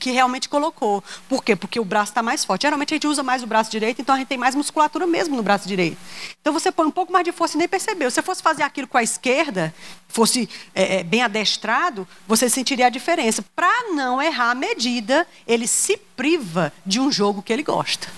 [0.00, 1.02] que realmente colocou.
[1.28, 1.54] Por quê?
[1.54, 2.62] Porque o braço está mais forte.
[2.62, 5.36] Geralmente a gente usa mais o braço direito, então a gente tem mais musculatura mesmo
[5.36, 5.96] no braço direito.
[6.40, 8.10] Então você põe um pouco mais de força e nem percebeu.
[8.10, 9.72] Se você fosse fazer aquilo com a esquerda,
[10.08, 13.44] fosse é, é bem adestrado, você sentiria a diferença.
[13.54, 18.08] Para não errar a medida, ele se priva de um jogo que ele gosta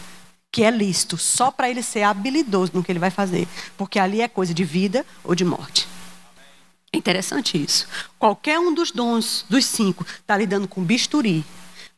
[0.51, 3.46] que é lícito, só para ele ser habilidoso no que ele vai fazer.
[3.76, 5.86] Porque ali é coisa de vida ou de morte.
[6.93, 7.86] É interessante isso.
[8.18, 11.45] Qualquer um dos dons, dos cinco, está lidando com bisturi.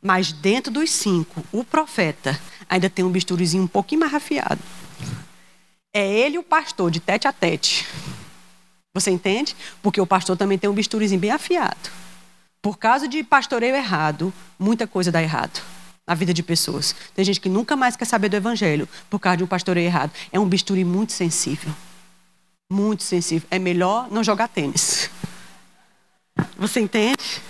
[0.02, 2.38] Mas dentro dos cinco, o profeta
[2.68, 4.60] ainda tem um bisturizinho um pouquinho mais afiado.
[5.92, 7.86] É ele o pastor, de tete a tete.
[8.94, 9.54] Você entende?
[9.82, 11.90] Porque o pastor também tem um bisturizinho bem afiado.
[12.62, 15.60] Por causa de pastoreio errado, muita coisa dá errado
[16.06, 16.94] a vida de pessoas.
[17.14, 20.10] Tem gente que nunca mais quer saber do evangelho por causa de um pastoreio errado.
[20.32, 21.72] É um bisturi muito sensível.
[22.70, 23.48] Muito sensível.
[23.50, 25.10] É melhor não jogar tênis.
[26.56, 27.42] Você entende?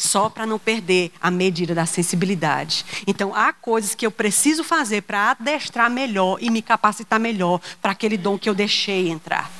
[0.00, 2.86] Só para não perder a medida da sensibilidade.
[3.06, 7.92] Então, há coisas que eu preciso fazer para adestrar melhor e me capacitar melhor para
[7.92, 9.50] aquele dom que eu deixei entrar.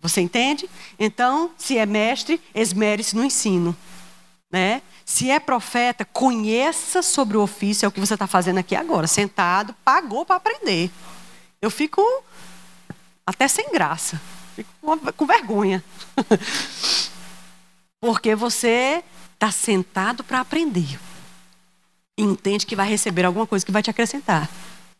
[0.00, 0.68] Você entende?
[0.98, 3.76] Então, se é mestre, esmere-se no ensino.
[4.50, 4.82] Né?
[5.04, 9.06] Se é profeta, conheça sobre o ofício, é o que você está fazendo aqui agora,
[9.06, 10.90] sentado, pagou para aprender.
[11.62, 12.02] Eu fico
[13.30, 14.20] até sem graça,
[14.56, 14.68] fico
[15.16, 15.84] com vergonha.
[18.02, 19.04] Porque você
[19.34, 20.98] está sentado para aprender.
[22.18, 24.50] Entende que vai receber alguma coisa que vai te acrescentar.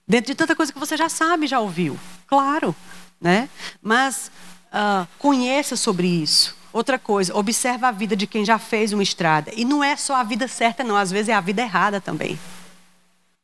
[0.07, 1.99] Dentro de tanta coisa que você já sabe, já ouviu.
[2.27, 2.75] Claro,
[3.21, 3.49] né?
[3.83, 4.31] Mas
[4.73, 6.57] uh, conheça sobre isso.
[6.73, 9.51] Outra coisa, observa a vida de quem já fez uma estrada.
[9.57, 10.97] E não é só a vida certa, não.
[10.97, 12.39] Às vezes é a vida errada também.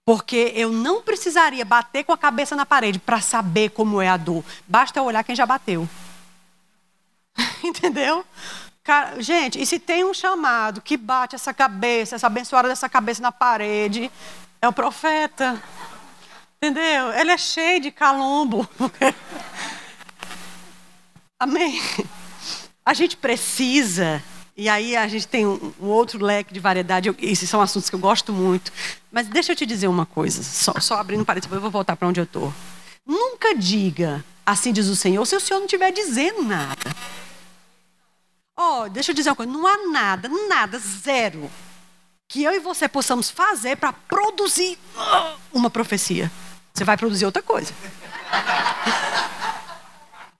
[0.06, 4.16] Porque eu não precisaria bater com a cabeça na parede para saber como é a
[4.16, 4.44] dor.
[4.66, 5.88] Basta olhar quem já bateu.
[7.62, 8.24] Entendeu?
[8.84, 13.20] Cara, gente, e se tem um chamado que bate essa cabeça, essa abençoada dessa cabeça
[13.20, 14.10] na parede,
[14.62, 15.60] é o profeta.
[16.56, 17.12] Entendeu?
[17.12, 18.66] Ele é cheio de calombo.
[21.36, 21.82] Amém?
[22.84, 24.22] A gente precisa,
[24.56, 27.90] e aí a gente tem um, um outro leque de variedade, eu, esses são assuntos
[27.90, 28.72] que eu gosto muito.
[29.12, 32.08] Mas deixa eu te dizer uma coisa, só, só abrindo parênteses, eu vou voltar para
[32.08, 32.52] onde eu estou.
[33.04, 36.96] Nunca diga, assim diz o Senhor, se o Senhor não estiver dizendo nada.
[38.58, 41.50] Oh, deixa eu dizer uma coisa: não há nada, nada, zero,
[42.26, 46.32] que eu e você possamos fazer para produzir uh, uma profecia.
[46.72, 47.74] Você vai produzir outra coisa.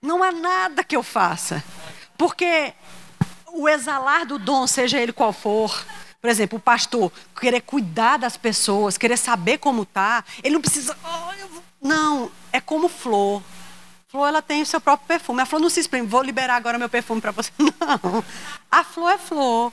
[0.00, 1.62] Não há nada que eu faça.
[2.16, 2.72] Porque
[3.56, 5.84] o exalar do dom, seja ele qual for,
[6.20, 10.96] por exemplo, o pastor querer cuidar das pessoas, querer saber como tá, ele não precisa.
[11.04, 13.42] Oh, não, é como flor
[14.16, 15.42] flor ela tem o seu próprio perfume.
[15.42, 17.50] A flor não se exprime, vou liberar agora meu perfume para você.
[17.58, 18.24] Não.
[18.70, 19.72] A flor é flor.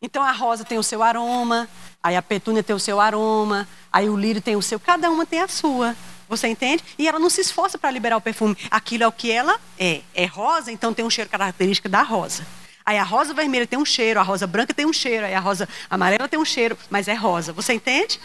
[0.00, 1.68] Então a rosa tem o seu aroma,
[2.02, 5.24] aí a petúnia tem o seu aroma, aí o lírio tem o seu, cada uma
[5.24, 5.94] tem a sua.
[6.28, 6.82] Você entende?
[6.98, 8.56] E ela não se esforça para liberar o perfume.
[8.68, 10.00] Aquilo é o que ela é.
[10.12, 12.44] É rosa, então tem um cheiro característico da rosa.
[12.84, 15.40] Aí a rosa vermelha tem um cheiro, a rosa branca tem um cheiro, aí a
[15.40, 17.52] rosa amarela tem um cheiro, mas é rosa.
[17.52, 18.20] Você entende?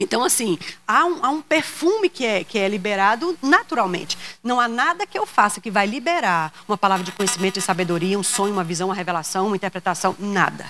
[0.00, 0.58] Então, assim,
[0.88, 4.16] há um, há um, perfume que é, que é liberado naturalmente.
[4.42, 8.18] Não há nada que eu faça que vai liberar uma palavra de conhecimento e sabedoria,
[8.18, 10.64] um sonho, uma visão, uma revelação, uma interpretação, nada.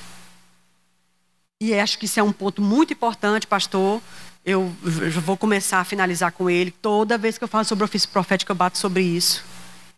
[1.62, 4.02] E acho que isso é um ponto muito importante, pastor.
[4.44, 4.74] Eu,
[5.22, 6.72] vou começar a finalizar com ele.
[6.72, 9.44] Toda vez que eu falo sobre o ofício profético, eu bato sobre isso.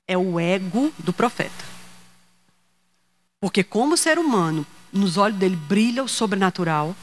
[0.07, 1.82] É o ego do profeta.
[3.43, 6.97] Porque, como ser humano, nos olhos dele brilha o sobrenatural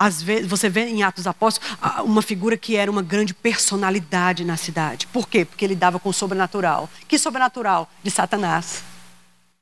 [0.00, 4.56] às vezes, você vê em Atos Apóstolos uma figura que era uma grande personalidade na
[4.56, 5.08] cidade.
[5.08, 5.44] Por quê?
[5.44, 6.88] Porque ele dava com o sobrenatural.
[7.08, 7.90] Que sobrenatural?
[8.00, 8.84] De Satanás.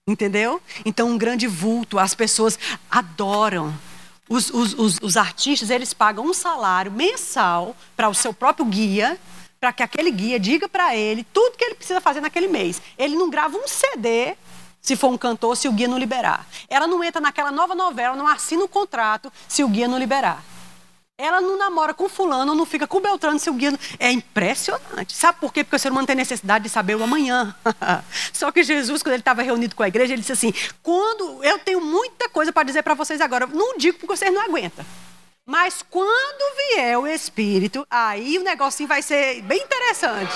[0.06, 0.60] Entendeu?
[0.84, 2.58] Então, um grande vulto, as pessoas
[2.90, 3.74] adoram.
[4.28, 9.18] Os, os, os, os artistas, eles pagam um salário mensal para o seu próprio guia,
[9.58, 12.82] para que aquele guia diga para ele tudo que ele precisa fazer naquele mês.
[12.98, 14.36] Ele não grava um CD
[14.86, 16.46] se for um cantor, se o guia não liberar.
[16.68, 19.98] Ela não entra naquela nova novela, não assina o um contrato se o guia não
[19.98, 20.44] liberar.
[21.18, 23.72] Ela não namora com fulano, não fica com Beltrano se o guia...
[23.72, 23.78] Não...
[23.98, 25.12] É impressionante.
[25.12, 25.64] Sabe por quê?
[25.64, 27.52] Porque o ser humano tem necessidade de saber o amanhã.
[28.32, 31.58] Só que Jesus, quando ele estava reunido com a igreja, ele disse assim, quando eu
[31.58, 34.84] tenho muita coisa para dizer para vocês agora, não digo porque vocês não aguentam.
[35.48, 40.32] Mas quando vier o Espírito, aí o negocinho vai ser bem interessante.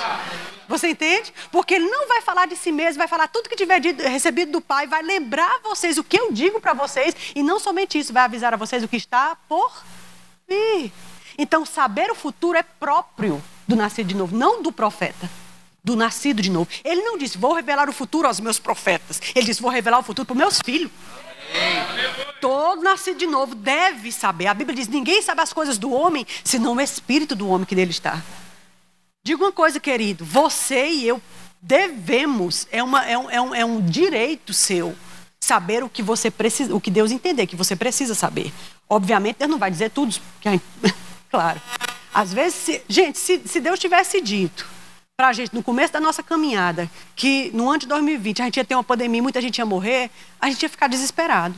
[0.68, 1.34] Você entende?
[1.50, 4.60] Porque ele não vai falar de si mesmo, vai falar tudo que tiver recebido do
[4.60, 8.22] Pai, vai lembrar vocês o que eu digo para vocês, e não somente isso, vai
[8.22, 9.82] avisar a vocês o que está por
[10.48, 10.92] vir.
[11.36, 15.28] Então, saber o futuro é próprio do nascido de novo, não do profeta.
[15.82, 16.70] Do nascido de novo.
[16.84, 19.20] Ele não disse, vou revelar o futuro aos meus profetas.
[19.34, 20.92] Ele disse, vou revelar o futuro para os meus filhos.
[22.40, 24.46] Todo nascido de novo deve saber.
[24.46, 27.74] A Bíblia diz: ninguém sabe as coisas do homem, senão o espírito do homem que
[27.74, 28.22] nele está.
[29.22, 31.20] Diga uma coisa, querido: você e eu
[31.60, 34.96] devemos, é, uma, é, um, é, um, é um direito seu,
[35.38, 38.52] saber o que você precisa, o que Deus entender que você precisa saber.
[38.88, 40.60] Obviamente, Deus não vai dizer tudo, porque,
[41.30, 41.60] claro.
[42.12, 44.66] Às vezes, se, gente, se, se Deus tivesse dito
[45.20, 48.56] para a gente, no começo da nossa caminhada, que no ano de 2020 a gente
[48.56, 50.10] ia ter uma pandemia muita gente ia morrer,
[50.40, 51.54] a gente ia ficar desesperado.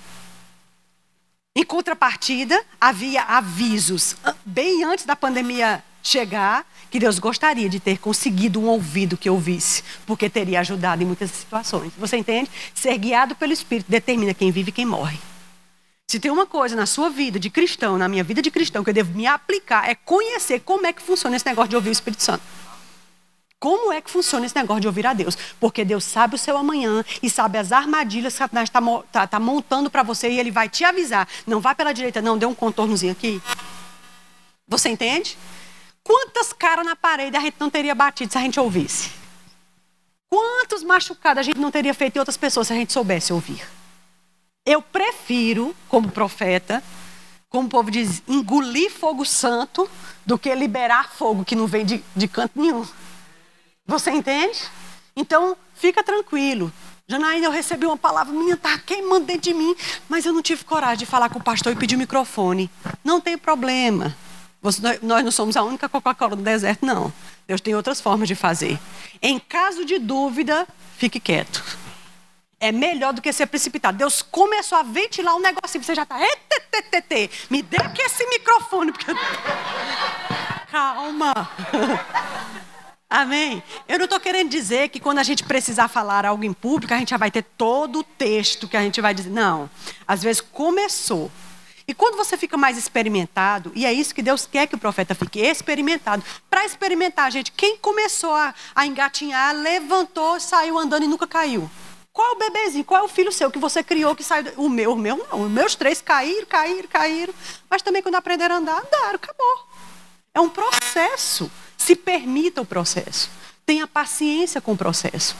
[1.54, 8.60] Em contrapartida, havia avisos bem antes da pandemia chegar que Deus gostaria de ter conseguido
[8.60, 11.92] um ouvido que ouvisse, porque teria ajudado em muitas situações.
[11.96, 12.50] Você entende?
[12.74, 15.20] Ser guiado pelo Espírito determina quem vive e quem morre.
[16.10, 18.90] Se tem uma coisa na sua vida de cristão, na minha vida de cristão, que
[18.90, 21.92] eu devo me aplicar, é conhecer como é que funciona esse negócio de ouvir o
[21.92, 22.42] Espírito Santo.
[23.62, 25.38] Como é que funciona esse negócio de ouvir a Deus?
[25.60, 28.80] Porque Deus sabe o seu amanhã e sabe as armadilhas que Satanás está
[29.12, 31.28] tá, tá montando para você e ele vai te avisar.
[31.46, 33.40] Não vá pela direita, não, dê um contornozinho aqui.
[34.66, 35.38] Você entende?
[36.02, 39.12] Quantas caras na parede a gente não teria batido se a gente ouvisse?
[40.28, 43.64] Quantos machucados a gente não teria feito em outras pessoas se a gente soubesse ouvir?
[44.66, 46.82] Eu prefiro, como profeta,
[47.48, 49.88] como o povo diz, engolir fogo santo
[50.26, 52.84] do que liberar fogo que não vem de, de canto nenhum.
[53.86, 54.58] Você entende?
[55.14, 56.72] Então, fica tranquilo.
[57.06, 59.74] Janaína, eu recebi uma palavra, minha está queimando dentro de mim,
[60.08, 62.70] mas eu não tive coragem de falar com o pastor e pedir o microfone.
[63.04, 64.16] Não tem problema.
[65.02, 67.12] Nós não somos a única Coca-Cola do deserto, não.
[67.46, 68.78] Deus tem outras formas de fazer.
[69.20, 70.66] Em caso de dúvida,
[70.96, 71.62] fique quieto.
[72.60, 73.98] É melhor do que ser precipitado.
[73.98, 76.16] Deus começou a ventilar um negocinho, você já está.
[77.50, 78.92] Me dê aqui esse microfone.
[78.92, 79.06] Porque...
[80.70, 81.34] Calma.
[83.12, 83.62] Amém?
[83.86, 86.96] Eu não estou querendo dizer que quando a gente precisar falar algo em público, a
[86.96, 89.28] gente já vai ter todo o texto que a gente vai dizer.
[89.28, 89.68] Não.
[90.08, 91.30] Às vezes começou.
[91.86, 95.14] E quando você fica mais experimentado, e é isso que Deus quer que o profeta
[95.14, 96.24] fique experimentado.
[96.48, 101.70] Para experimentar, gente, quem começou a, a engatinhar, levantou, saiu andando e nunca caiu?
[102.14, 102.84] Qual é o bebezinho?
[102.84, 104.54] Qual é o filho seu que você criou que saiu?
[104.56, 105.42] O meu, o meu não.
[105.42, 107.34] Os meus três caíram, caíram, caíram.
[107.68, 109.66] Mas também quando aprenderam a andar, andaram, acabou.
[110.34, 111.50] É um processo.
[111.82, 113.28] Se permita o processo.
[113.66, 115.34] Tenha paciência com o processo.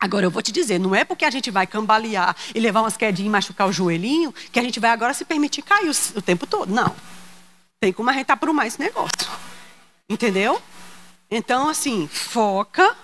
[0.00, 2.96] Agora eu vou te dizer, não é porque a gente vai cambalear e levar umas
[2.96, 6.22] quedinhas e machucar o joelhinho que a gente vai agora se permitir cair o, o
[6.22, 6.72] tempo todo.
[6.72, 6.96] Não.
[7.78, 9.28] Tem como a gente aprumar esse negócio.
[10.08, 10.58] Entendeu?
[11.30, 12.96] Então, assim, foca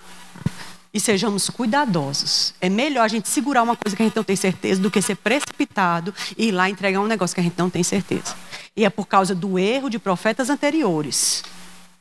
[0.92, 2.54] e sejamos cuidadosos.
[2.62, 5.02] É melhor a gente segurar uma coisa que a gente não tem certeza do que
[5.02, 8.34] ser precipitado e ir lá entregar um negócio que a gente não tem certeza.
[8.74, 11.44] E é por causa do erro de profetas anteriores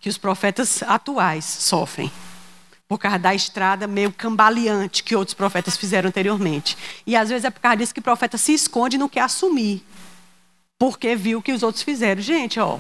[0.04, 2.12] que os profetas atuais sofrem.
[2.90, 6.78] Por causa da estrada meio cambaleante que outros profetas fizeram anteriormente.
[7.08, 9.22] E às vezes é por causa disso que o profeta se esconde e não quer
[9.22, 9.82] assumir.
[10.78, 12.22] Porque viu o que os outros fizeram.
[12.22, 12.80] Gente, ó,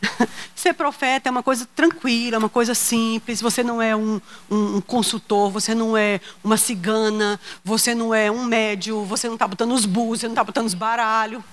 [0.56, 3.42] Ser profeta é uma coisa tranquila, uma coisa simples.
[3.42, 4.18] Você não é um,
[4.50, 9.34] um, um, consultor, você não é uma cigana, você não é um médio, você não
[9.34, 11.44] está botando os bus, você não está botando os baralhos.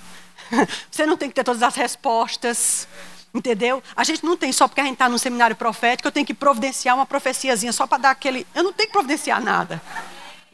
[0.90, 2.88] Você não tem que ter todas as respostas.
[3.34, 3.84] Entendeu?
[3.96, 6.34] A gente não tem só porque a gente está no seminário profético, eu tenho que
[6.34, 8.46] providenciar uma profeciazinha só para dar aquele.
[8.56, 9.82] Eu não tenho que providenciar nada.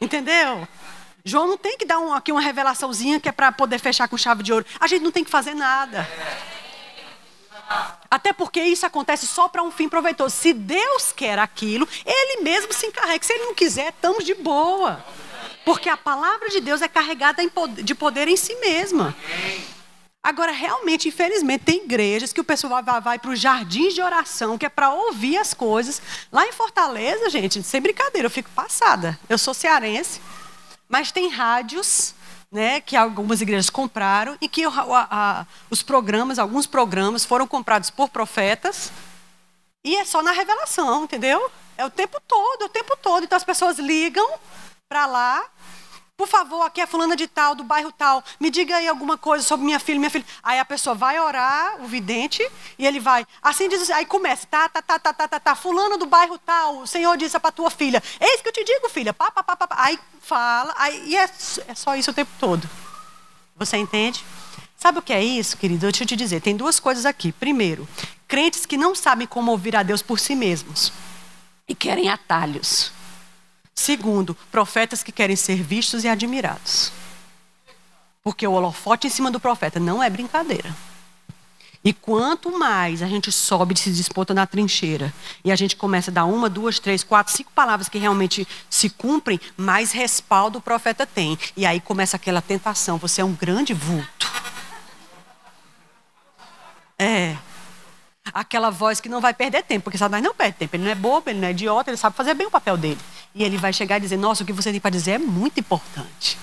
[0.00, 0.68] Entendeu?
[1.24, 4.16] João não tem que dar um, aqui uma revelaçãozinha que é para poder fechar com
[4.16, 4.64] chave de ouro.
[4.78, 6.06] A gente não tem que fazer nada.
[8.08, 10.36] Até porque isso acontece só para um fim proveitoso.
[10.36, 13.24] Se Deus quer aquilo, Ele mesmo se encarrega.
[13.24, 15.04] Se Ele não quiser, estamos de boa.
[15.64, 17.42] Porque a palavra de Deus é carregada
[17.82, 19.16] de poder em si mesma.
[20.26, 24.58] Agora, realmente, infelizmente, tem igrejas que o pessoal vai, vai para os jardins de oração,
[24.58, 26.02] que é para ouvir as coisas.
[26.32, 29.16] Lá em Fortaleza, gente, sem brincadeira, eu fico passada.
[29.28, 30.20] Eu sou cearense,
[30.88, 32.12] mas tem rádios
[32.50, 37.88] né, que algumas igrejas compraram e que a, a, os programas, alguns programas foram comprados
[37.88, 38.90] por profetas
[39.84, 41.48] e é só na revelação, entendeu?
[41.78, 43.22] É o tempo todo, é o tempo todo.
[43.22, 44.28] Então as pessoas ligam
[44.88, 45.44] para lá
[46.16, 49.44] por favor, aqui é fulana de tal, do bairro tal, me diga aí alguma coisa
[49.44, 50.24] sobre minha filha, minha filha.
[50.42, 52.42] Aí a pessoa vai orar, o vidente,
[52.78, 55.98] e ele vai, assim diz, aí começa, tá, tá, tá, tá, tá, tá, tá, fulano
[55.98, 59.12] do bairro tal, o Senhor disse para tua filha, eis que eu te digo, filha,
[59.12, 61.30] pá, pá, pá, pá, aí fala, aí, e é,
[61.68, 62.68] é só isso o tempo todo.
[63.54, 64.24] Você entende?
[64.76, 65.80] Sabe o que é isso, querido?
[65.80, 67.32] Deixa eu te dizer, tem duas coisas aqui.
[67.32, 67.88] Primeiro,
[68.28, 70.92] crentes que não sabem como ouvir a Deus por si mesmos
[71.66, 72.92] e querem atalhos.
[73.76, 76.90] Segundo, profetas que querem ser vistos e admirados.
[78.24, 80.74] Porque o holofote em cima do profeta não é brincadeira.
[81.84, 85.14] E quanto mais a gente sobe e se disputa na trincheira,
[85.44, 88.90] e a gente começa a dar uma, duas, três, quatro, cinco palavras que realmente se
[88.90, 91.38] cumprem, mais respaldo o profeta tem.
[91.56, 94.26] E aí começa aquela tentação: você é um grande vulto.
[96.98, 97.36] É.
[98.32, 100.76] Aquela voz que não vai perder tempo, porque Satanás não perde tempo.
[100.76, 102.98] Ele não é bobo, ele não é idiota, ele sabe fazer bem o papel dele.
[103.34, 105.60] E ele vai chegar e dizer: Nossa, o que você tem para dizer é muito
[105.60, 106.38] importante.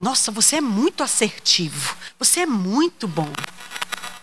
[0.00, 1.96] Nossa, você é muito assertivo.
[2.18, 3.30] Você é muito bom.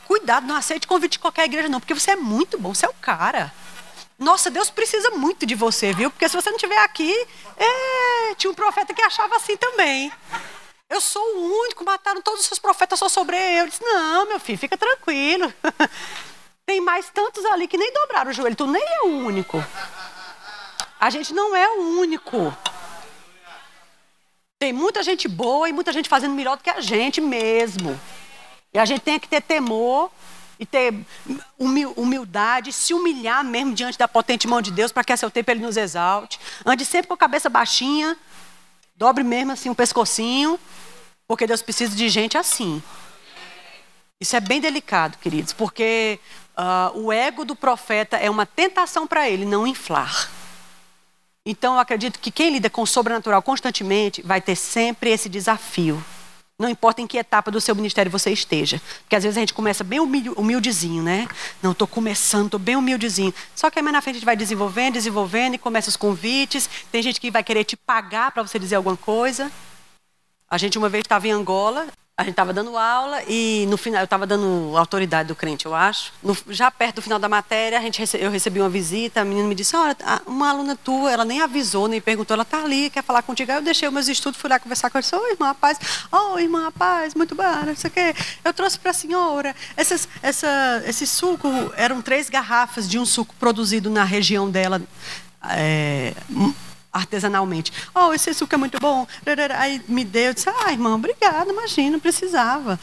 [0.06, 2.90] Cuidado, não aceite convite de qualquer igreja, não, porque você é muito bom, você é
[2.90, 3.54] o cara.
[4.18, 6.12] Nossa, Deus precisa muito de você, viu?
[6.12, 7.14] Porque se você não estiver aqui,
[7.56, 8.36] é...
[8.36, 10.12] tinha um profeta que achava assim também.
[10.90, 13.60] Eu sou o único, mataram todos os seus profetas só sobre eu.
[13.60, 15.54] Eu disse, não, meu filho, fica tranquilo.
[16.70, 19.58] Tem mais tantos ali que nem dobraram o joelho, tu nem é o único.
[21.00, 22.56] A gente não é o único.
[24.60, 28.00] Tem muita gente boa e muita gente fazendo melhor do que a gente mesmo.
[28.72, 30.12] E a gente tem que ter temor
[30.60, 30.94] e ter
[31.58, 35.50] humildade, se humilhar mesmo diante da potente mão de Deus para que a seu tempo
[35.50, 36.40] ele nos exalte.
[36.64, 38.16] Ande sempre com a cabeça baixinha,
[38.96, 40.60] dobre mesmo assim o um pescocinho,
[41.28, 42.80] porque Deus precisa de gente assim.
[44.22, 46.20] Isso é bem delicado, queridos, porque
[46.60, 50.30] uh, o ego do profeta é uma tentação para ele não inflar.
[51.46, 56.04] Então eu acredito que quem lida com o sobrenatural constantemente vai ter sempre esse desafio.
[56.60, 58.82] Não importa em que etapa do seu ministério você esteja.
[59.00, 61.26] Porque às vezes a gente começa bem humildezinho, né?
[61.64, 63.34] Não, estou começando, estou bem humildezinho.
[63.56, 66.70] Só que aí mais na frente a gente vai desenvolvendo, desenvolvendo e começa os convites.
[66.92, 69.50] Tem gente que vai querer te pagar para você dizer alguma coisa.
[70.50, 71.88] A gente uma vez estava em Angola,
[72.20, 75.74] a gente estava dando aula e no final eu estava dando autoridade do crente, eu
[75.74, 76.12] acho.
[76.22, 79.48] No, já perto do final da matéria, a gente eu recebi uma visita, a menina
[79.48, 79.96] me disse: "Olha,
[80.28, 83.54] uma aluna tua, ela nem avisou, nem perguntou, ela está ali, quer falar contigo".
[83.54, 85.80] Aí eu deixei meus estudos, fui lá conversar com ela, "Oi, irmã, paz.
[86.12, 88.14] Oh, irmã, paz, muito bom, não sei o quê.
[88.44, 91.48] Eu trouxe para a senhora essas, essa, esse suco,
[91.78, 94.82] eram três garrafas de um suco produzido na região dela.
[95.52, 96.14] É,
[96.92, 97.72] artesanalmente.
[97.94, 99.08] Oh, esse suco é muito bom.
[99.58, 102.80] Aí me deu, eu disse, ah, irmã, obrigada, imagina, precisava.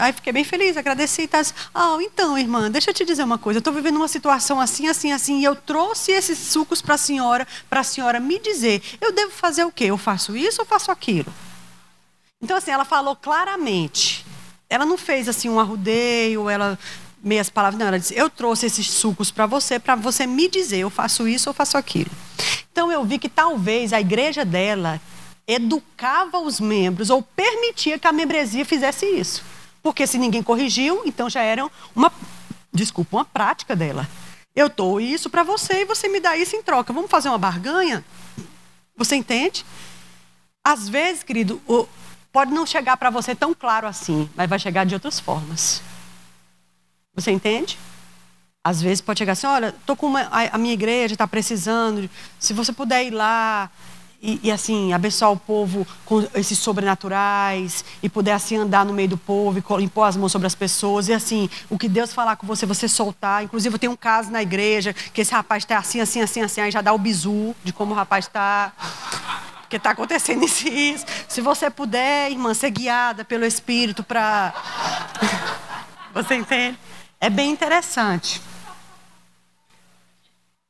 [0.00, 1.30] Aí fiquei bem feliz, agradeci e.
[1.74, 3.58] Ah, oh, então, irmã, deixa eu te dizer uma coisa.
[3.58, 6.98] Eu estou vivendo uma situação assim, assim, assim, e eu trouxe esses sucos para a
[6.98, 9.84] senhora, para a senhora me dizer, eu devo fazer o quê?
[9.84, 11.30] Eu faço isso ou faço aquilo?
[12.40, 14.24] Então, assim, ela falou claramente.
[14.70, 16.78] Ela não fez assim um arrudeio, ela
[17.22, 20.78] meias palavras, não, ela disse, eu trouxe esses sucos para você, para você me dizer,
[20.78, 22.10] eu faço isso ou faço aquilo.
[22.72, 25.00] Então eu vi que talvez a igreja dela
[25.46, 29.42] educava os membros ou permitia que a membresia fizesse isso.
[29.82, 32.12] Porque se ninguém corrigiu, então já era uma,
[32.72, 34.08] desculpa, uma prática dela.
[34.54, 36.92] Eu dou isso para você e você me dá isso em troca.
[36.92, 38.04] Vamos fazer uma barganha?
[38.96, 39.64] Você entende?
[40.62, 41.60] Às vezes, querido,
[42.30, 45.82] pode não chegar para você tão claro assim, mas vai chegar de outras formas.
[47.14, 47.78] Você entende?
[48.62, 52.08] Às vezes pode chegar assim, olha, tô com uma, a, a, minha igreja está precisando,
[52.38, 53.70] se você puder ir lá
[54.22, 59.08] e, e, assim abençoar o povo com esses sobrenaturais e puder assim andar no meio
[59.08, 62.36] do povo e impor as mãos sobre as pessoas e assim o que Deus falar
[62.36, 63.42] com você, você soltar.
[63.42, 66.70] Inclusive tenho um caso na igreja que esse rapaz está assim, assim, assim, assim, aí
[66.70, 68.72] já dá o bizu de como o rapaz está
[69.62, 71.06] porque está acontecendo isso, isso.
[71.28, 74.52] Se você puder, irmã, ser guiada pelo Espírito para.
[76.12, 76.76] você entende?
[77.20, 78.40] É bem interessante.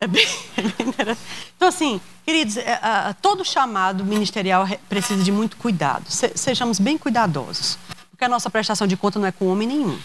[0.00, 0.26] É bem,
[0.56, 1.28] é bem interessante.
[1.56, 6.04] Então, assim, queridos, é, todo chamado ministerial precisa de muito cuidado.
[6.08, 7.78] sejamos bem cuidadosos.
[8.10, 9.98] Porque a nossa prestação de conta não é com homem nenhum.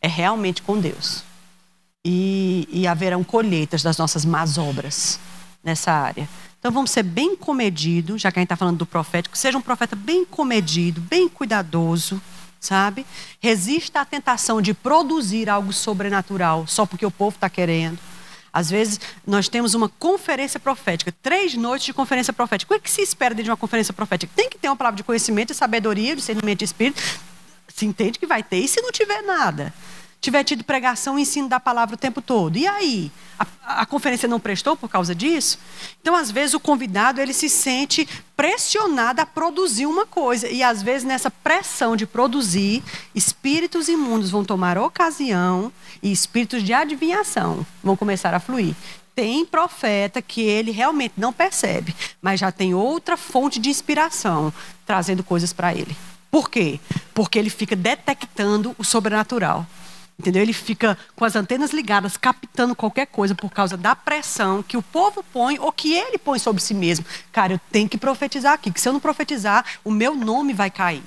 [0.00, 1.22] É realmente com Deus.
[2.04, 5.20] E, e haverão colheitas das nossas más obras
[5.62, 6.28] nessa área.
[6.58, 9.62] Então vamos ser bem comedidos, já que a gente está falando do profético, seja um
[9.62, 12.20] profeta bem comedido, bem cuidadoso
[12.60, 13.06] sabe?
[13.40, 17.98] Resista à tentação de produzir algo sobrenatural só porque o povo está querendo.
[18.52, 22.74] Às vezes, nós temos uma conferência profética, três noites de conferência profética.
[22.74, 24.32] O que, é se espera de uma conferência profética?
[24.34, 27.00] Tem que ter uma palavra de conhecimento e sabedoria, discernimento de espírito.
[27.68, 28.58] Se entende que vai ter.
[28.58, 29.72] E se não tiver nada?
[30.20, 32.56] Tiver tido pregação e ensino da palavra o tempo todo.
[32.56, 33.10] E aí?
[33.38, 35.58] A, a, conferência não prestou por causa disso?
[36.00, 38.06] Então, às vezes, o convidado ele se sente
[38.36, 40.48] pressionado a produzir uma coisa.
[40.48, 42.82] E, às vezes, nessa pressão de produzir,
[43.14, 48.74] espíritos imundos vão tomar ocasião e espíritos de adivinhação vão começar a fluir.
[49.14, 54.52] Tem profeta que ele realmente não percebe, mas já tem outra fonte de inspiração
[54.86, 55.96] trazendo coisas para ele.
[56.30, 56.78] Por quê?
[57.12, 59.66] Porque ele fica detectando o sobrenatural.
[60.20, 60.42] Entendeu?
[60.42, 64.82] Ele fica com as antenas ligadas, captando qualquer coisa por causa da pressão que o
[64.82, 67.06] povo põe ou que ele põe sobre si mesmo.
[67.32, 70.70] Cara, eu tenho que profetizar aqui, que se eu não profetizar, o meu nome vai
[70.70, 71.02] cair.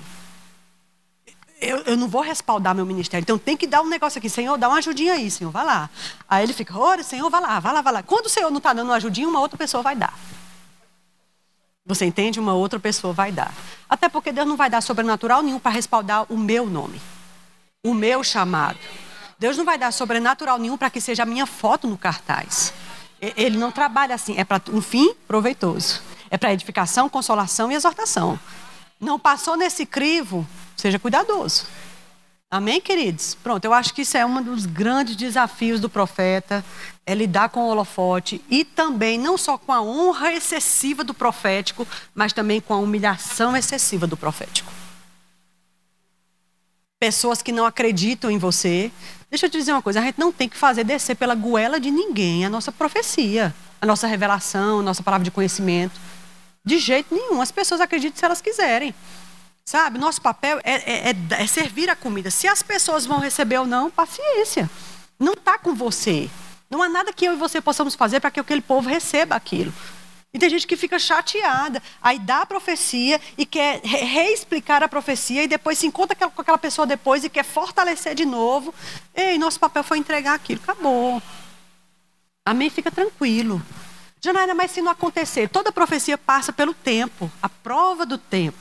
[1.62, 3.22] Eu, eu, não vou respaldar meu ministério.
[3.22, 4.28] Então tem que dar um negócio aqui.
[4.32, 5.92] Senhor, dá uma ajudinha aí, Senhor, vai lá.
[6.28, 8.04] Aí ele fica, ora, Senhor, vai lá, vai lá, vai lá.
[8.04, 10.18] Quando o Senhor não está dando uma ajudinha, uma outra pessoa vai dar.
[11.86, 12.40] Você entende?
[12.40, 13.54] Uma outra pessoa vai dar.
[13.88, 17.00] Até porque Deus não vai dar sobrenatural nenhum para respaldar o meu nome.
[17.86, 18.80] O meu chamado.
[19.38, 22.74] Deus não vai dar sobrenatural nenhum para que seja a minha foto no cartaz.
[23.20, 24.38] Ele não trabalha assim.
[24.38, 26.02] É para um fim proveitoso.
[26.32, 28.40] É para edificação, consolação e exortação.
[29.02, 31.66] Não passou nesse crivo, seja cuidadoso.
[32.50, 33.36] Amém, queridos?
[33.36, 36.64] Pronto, eu acho que isso é um dos grandes desafios do profeta,
[37.06, 41.86] é lidar com o holofote e também não só com a honra excessiva do profético,
[42.16, 44.72] mas também com a humilhação excessiva do profético.
[47.04, 48.90] Pessoas que não acreditam em você,
[49.34, 51.80] Deixa eu te dizer uma coisa: a gente não tem que fazer descer pela goela
[51.80, 53.52] de ninguém a nossa profecia,
[53.82, 56.00] a nossa revelação, a nossa palavra de conhecimento.
[56.64, 57.42] De jeito nenhum.
[57.42, 58.94] As pessoas acreditam se elas quiserem.
[59.66, 59.98] Sabe?
[59.98, 62.30] Nosso papel é, é, é, é servir a comida.
[62.30, 64.70] Se as pessoas vão receber ou não, paciência.
[65.20, 66.30] Não está com você.
[66.70, 69.74] Não há nada que eu e você possamos fazer para que aquele povo receba aquilo.
[70.34, 75.44] E tem gente que fica chateada, aí dá a profecia e quer reexplicar a profecia
[75.44, 78.74] e depois se encontra com aquela pessoa depois e quer fortalecer de novo.
[79.14, 81.22] Ei, nosso papel foi entregar aquilo, acabou.
[82.44, 82.68] Amém?
[82.72, 83.62] Fica tranquilo.
[84.20, 88.58] Janaína, mas se não acontecer, toda profecia passa pelo tempo, a prova do tempo.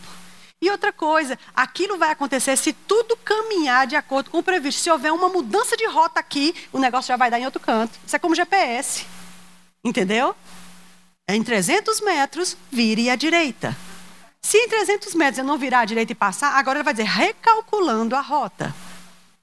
[0.60, 4.82] E outra coisa, aquilo vai acontecer se tudo caminhar de acordo com o previsto.
[4.82, 7.98] Se houver uma mudança de rota aqui, o negócio já vai dar em outro canto.
[8.06, 9.06] Isso é como GPS.
[9.82, 10.36] Entendeu?
[11.28, 13.76] Em 300 metros, vire à direita.
[14.40, 17.06] Se em 300 metros eu não virar à direita e passar, agora ele vai dizer
[17.06, 18.74] recalculando a rota.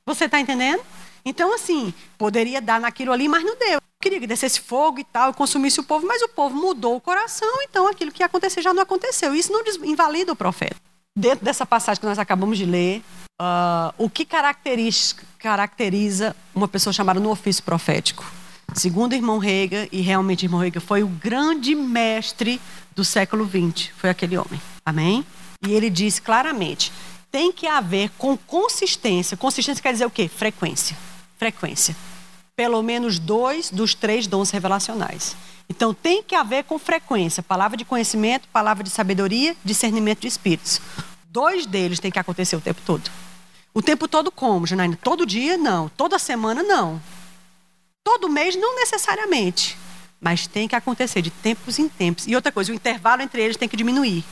[0.06, 0.84] Você está entendendo?
[1.24, 3.74] Então, assim, poderia dar naquilo ali, mas não deu.
[3.76, 7.02] Eu queria que descesse fogo e tal, consumisse o povo, mas o povo mudou o
[7.02, 9.34] coração, então aquilo que ia acontecer já não aconteceu.
[9.34, 10.76] Isso não invalida o profeta.
[11.18, 13.04] Dentro dessa passagem que nós acabamos de ler,
[13.42, 18.26] uh, o que caracteriza, caracteriza uma pessoa chamada no ofício profético?
[18.76, 22.62] Segundo irmão Rega, e realmente irmão Rega foi o grande mestre
[22.96, 24.62] do século XX, foi aquele homem.
[24.86, 25.26] Amém?
[25.66, 26.92] E ele diz claramente:
[27.32, 29.38] tem que haver com consistência.
[29.38, 30.28] Consistência quer dizer o quê?
[30.28, 30.98] Frequência.
[31.38, 31.96] Frequência.
[32.56, 35.36] Pelo menos dois dos três dons revelacionais.
[35.70, 40.82] Então tem que haver com frequência palavra de conhecimento, palavra de sabedoria, discernimento de espíritos.
[41.30, 43.10] Dois deles tem que acontecer o tempo todo.
[43.74, 44.98] O tempo todo como, Janaína?
[45.02, 45.56] Todo dia?
[45.56, 45.88] Não.
[45.90, 46.64] Toda semana?
[46.64, 47.00] Não.
[48.12, 48.56] Todo mês?
[48.56, 49.78] Não necessariamente.
[50.20, 52.26] Mas tem que acontecer de tempos em tempos.
[52.26, 54.26] E outra coisa, o intervalo entre eles tem que diminuir.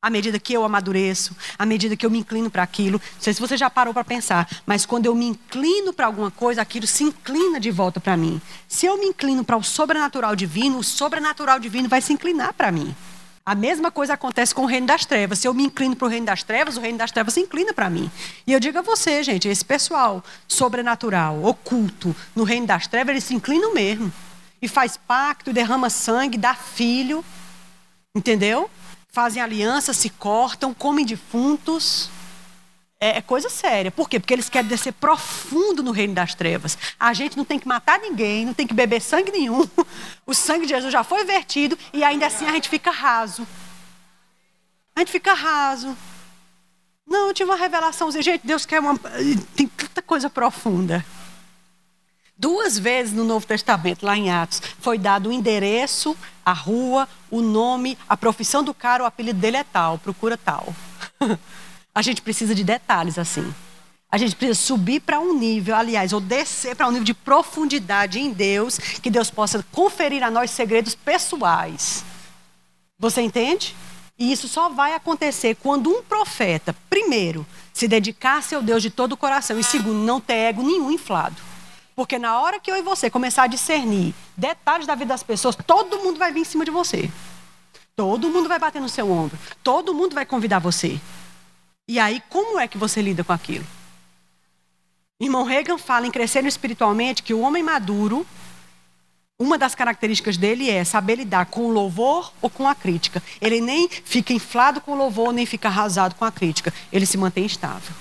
[0.00, 2.98] À medida que eu amadureço, à medida que eu me inclino para aquilo.
[2.98, 6.30] Não sei se você já parou para pensar, mas quando eu me inclino para alguma
[6.30, 8.40] coisa, aquilo se inclina de volta para mim.
[8.66, 12.72] Se eu me inclino para o sobrenatural divino, o sobrenatural divino vai se inclinar para
[12.72, 12.96] mim.
[13.44, 15.40] A mesma coisa acontece com o reino das trevas.
[15.40, 17.74] Se eu me inclino para o reino das trevas, o reino das trevas se inclina
[17.74, 18.10] para mim.
[18.46, 23.24] E eu digo a você, gente, esse pessoal sobrenatural, oculto, no reino das trevas, eles
[23.24, 24.12] se inclinam mesmo.
[24.60, 27.24] E faz pacto, derrama sangue, dá filho.
[28.14, 28.70] Entendeu?
[29.12, 32.08] fazem aliança, se cortam, comem defuntos.
[33.02, 33.90] É, é coisa séria.
[33.90, 34.20] Por quê?
[34.20, 36.78] Porque eles querem descer profundo no reino das trevas.
[37.00, 39.68] A gente não tem que matar ninguém, não tem que beber sangue nenhum.
[40.24, 43.44] O sangue de Jesus já foi vertido e ainda assim a gente fica raso.
[44.94, 45.96] A gente fica raso.
[47.04, 48.08] Não, eu tive uma revelação.
[48.12, 48.96] Gente, Deus quer uma.
[49.56, 51.04] Tem tanta coisa profunda.
[52.38, 57.40] Duas vezes no Novo Testamento, lá em Atos, foi dado o endereço, a rua, o
[57.40, 60.72] nome, a profissão do cara, o apelido dele é tal, procura tal.
[61.94, 63.52] a gente precisa de detalhes assim.
[64.10, 68.18] A gente precisa subir para um nível, aliás, ou descer para um nível de profundidade
[68.18, 72.04] em Deus, que Deus possa conferir a nós segredos pessoais.
[72.98, 73.74] Você entende?
[74.18, 78.90] E isso só vai acontecer quando um profeta, primeiro, se dedicar a seu Deus de
[78.90, 81.36] todo o coração, e segundo, não ter ego nenhum inflado.
[81.96, 85.56] Porque na hora que eu e você começar a discernir detalhes da vida das pessoas,
[85.66, 87.10] todo mundo vai vir em cima de você.
[87.96, 89.38] Todo mundo vai bater no seu ombro.
[89.62, 91.00] Todo mundo vai convidar você.
[91.88, 93.66] E aí, como é que você lida com aquilo?
[95.20, 98.26] Irmão Reagan fala em crescer espiritualmente que o homem maduro,
[99.38, 103.22] uma das características dele é saber lidar com o louvor ou com a crítica.
[103.40, 106.72] Ele nem fica inflado com o louvor, nem fica arrasado com a crítica.
[106.92, 107.94] Ele se mantém estável.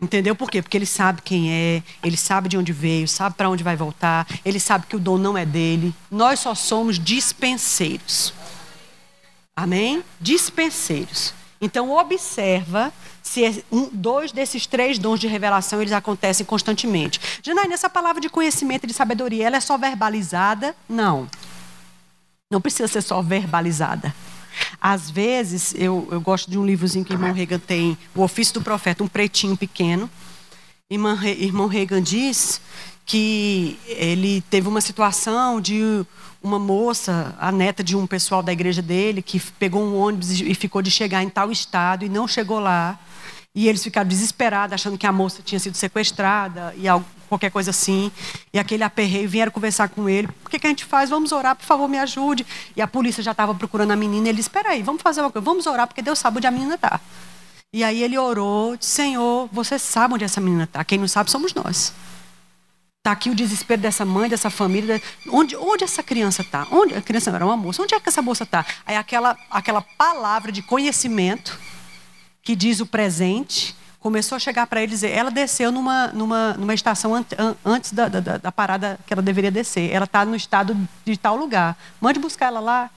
[0.00, 0.60] Entendeu por quê?
[0.60, 4.26] Porque ele sabe quem é, ele sabe de onde veio, sabe para onde vai voltar,
[4.44, 5.94] ele sabe que o dom não é dele.
[6.10, 8.34] Nós só somos dispenseiros.
[9.56, 10.04] Amém?
[10.20, 11.32] Dispenseiros.
[11.64, 12.92] Então observa
[13.22, 17.18] se um, dois desses três dons de revelação eles acontecem constantemente.
[17.42, 20.76] Janaína, essa palavra de conhecimento e de sabedoria, ela é só verbalizada?
[20.86, 21.26] Não.
[22.50, 24.14] Não precisa ser só verbalizada.
[24.78, 28.54] Às vezes, eu, eu gosto de um livrozinho que o irmão Reagan tem, O Ofício
[28.54, 30.08] do Profeta, um pretinho pequeno.
[30.90, 32.60] Irmão, Reagan diz
[33.06, 36.04] que ele teve uma situação de
[36.44, 40.54] uma moça, a neta de um pessoal da igreja dele, que pegou um ônibus e
[40.54, 42.98] ficou de chegar em tal estado e não chegou lá.
[43.54, 47.70] E eles ficaram desesperados, achando que a moça tinha sido sequestrada e algo, qualquer coisa
[47.70, 48.12] assim.
[48.52, 50.28] E aquele aperreio vieram conversar com ele.
[50.44, 51.08] O que, que a gente faz?
[51.08, 52.44] Vamos orar, por favor, me ajude.
[52.76, 54.28] E a polícia já estava procurando a menina.
[54.28, 56.50] Ele disse: Espera aí, vamos fazer uma coisa, vamos orar, porque Deus sabe onde a
[56.50, 57.00] menina está.
[57.72, 60.84] E aí ele orou, disse: Senhor, você sabe onde essa menina está.
[60.84, 61.94] Quem não sabe somos nós.
[63.04, 64.98] Está aqui o desespero dessa mãe, dessa família.
[65.30, 66.66] Onde, onde essa criança está?
[66.70, 67.82] Onde a criança não era uma moça?
[67.82, 68.64] Onde é que essa moça está?
[68.86, 71.60] Aí aquela, aquela palavra de conhecimento
[72.42, 76.72] que diz o presente, começou a chegar para ele dizer, ela desceu numa, numa, numa
[76.72, 79.92] estação an, an, antes da, da, da, parada que ela deveria descer.
[79.92, 80.74] Ela está no estado
[81.04, 81.76] de tal lugar.
[82.00, 82.90] Mande buscar ela lá.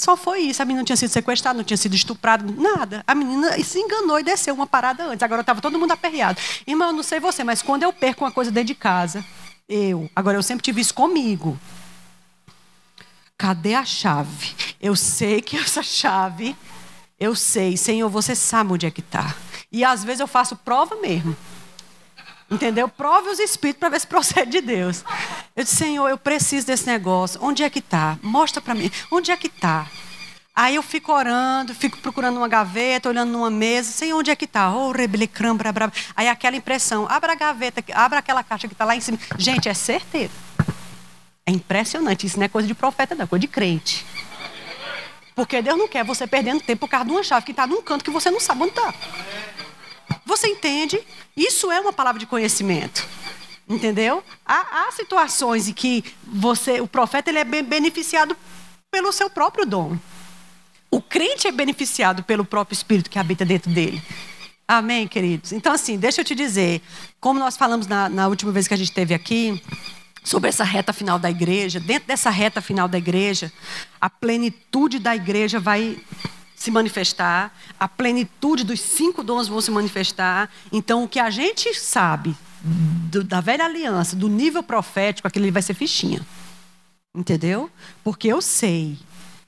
[0.00, 0.62] Só foi isso.
[0.62, 3.04] A menina não tinha sido sequestrada, não tinha sido estuprada, nada.
[3.06, 5.22] A menina se enganou e desceu uma parada antes.
[5.22, 6.40] Agora estava todo mundo aperreado.
[6.66, 9.22] Irmão, eu não sei você, mas quando eu perco uma coisa dentro de casa,
[9.68, 11.60] eu, agora eu sempre tive isso comigo.
[13.36, 14.54] Cadê a chave?
[14.80, 16.56] Eu sei que essa chave
[17.18, 19.36] eu sei, Senhor, você sabe onde é que está.
[19.70, 21.36] E às vezes eu faço prova mesmo.
[22.50, 22.88] Entendeu?
[22.88, 25.04] Prove os espíritos para ver se procede de Deus.
[25.54, 27.38] Eu disse, Senhor, eu preciso desse negócio.
[27.42, 28.18] Onde é que está?
[28.22, 28.90] Mostra para mim.
[29.10, 29.86] Onde é que está?
[30.54, 34.46] Aí eu fico orando, fico procurando uma gaveta, olhando numa mesa, sei onde é que
[34.46, 34.70] está.
[34.74, 35.92] Oh, rebelecram, brabra.
[36.16, 39.18] Aí aquela impressão, abra a gaveta, abra aquela caixa que está lá em cima.
[39.38, 40.32] Gente, é certeiro.
[41.46, 42.26] É impressionante.
[42.26, 44.04] Isso não é coisa de profeta, não, é coisa de crente.
[45.34, 47.80] Porque Deus não quer você perdendo tempo por causa de uma chave que está num
[47.80, 48.92] canto que você não sabe onde está.
[50.24, 51.00] Você entende?
[51.36, 53.06] Isso é uma palavra de conhecimento.
[53.68, 54.22] Entendeu?
[54.44, 58.36] Há, há, situações em que você, o profeta ele é beneficiado
[58.90, 59.96] pelo seu próprio dom.
[60.90, 64.02] O crente é beneficiado pelo próprio Espírito que habita dentro dele.
[64.66, 65.52] Amém, queridos?
[65.52, 66.82] Então, assim, deixa eu te dizer,
[67.20, 69.62] como nós falamos na, na última vez que a gente esteve aqui,
[70.22, 73.52] sobre essa reta final da igreja, dentro dessa reta final da igreja,
[74.00, 75.98] a plenitude da igreja vai
[76.60, 80.50] se manifestar, a plenitude dos cinco dons vão se manifestar.
[80.70, 85.62] Então, o que a gente sabe do, da velha aliança, do nível profético, aquele vai
[85.62, 86.20] ser fichinha.
[87.16, 87.70] Entendeu?
[88.04, 88.98] Porque eu sei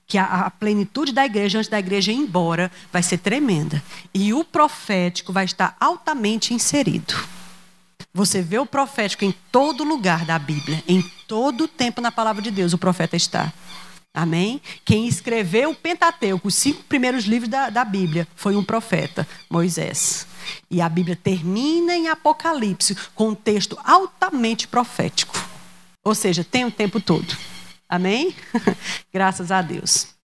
[0.07, 3.83] que a, a, plenitude da igreja, antes da igreja ir embora, vai ser tremenda.
[4.15, 7.15] E o profético vai estar altamente inserido.
[8.15, 12.51] Você vê o profético em todo lugar da Bíblia, em todo tempo na palavra de
[12.51, 13.53] Deus, o profeta está.
[14.15, 14.61] Amém?
[14.85, 20.27] Quem escreveu o Pentateuco, os cinco primeiros livros da, da Bíblia, foi um profeta, Moisés.
[20.71, 25.35] E a Bíblia termina em Apocalipse com um texto altamente profético.
[26.05, 27.35] Ou seja, tem o tempo todo.
[27.89, 28.35] Amém?
[29.13, 30.12] Graças a Deus.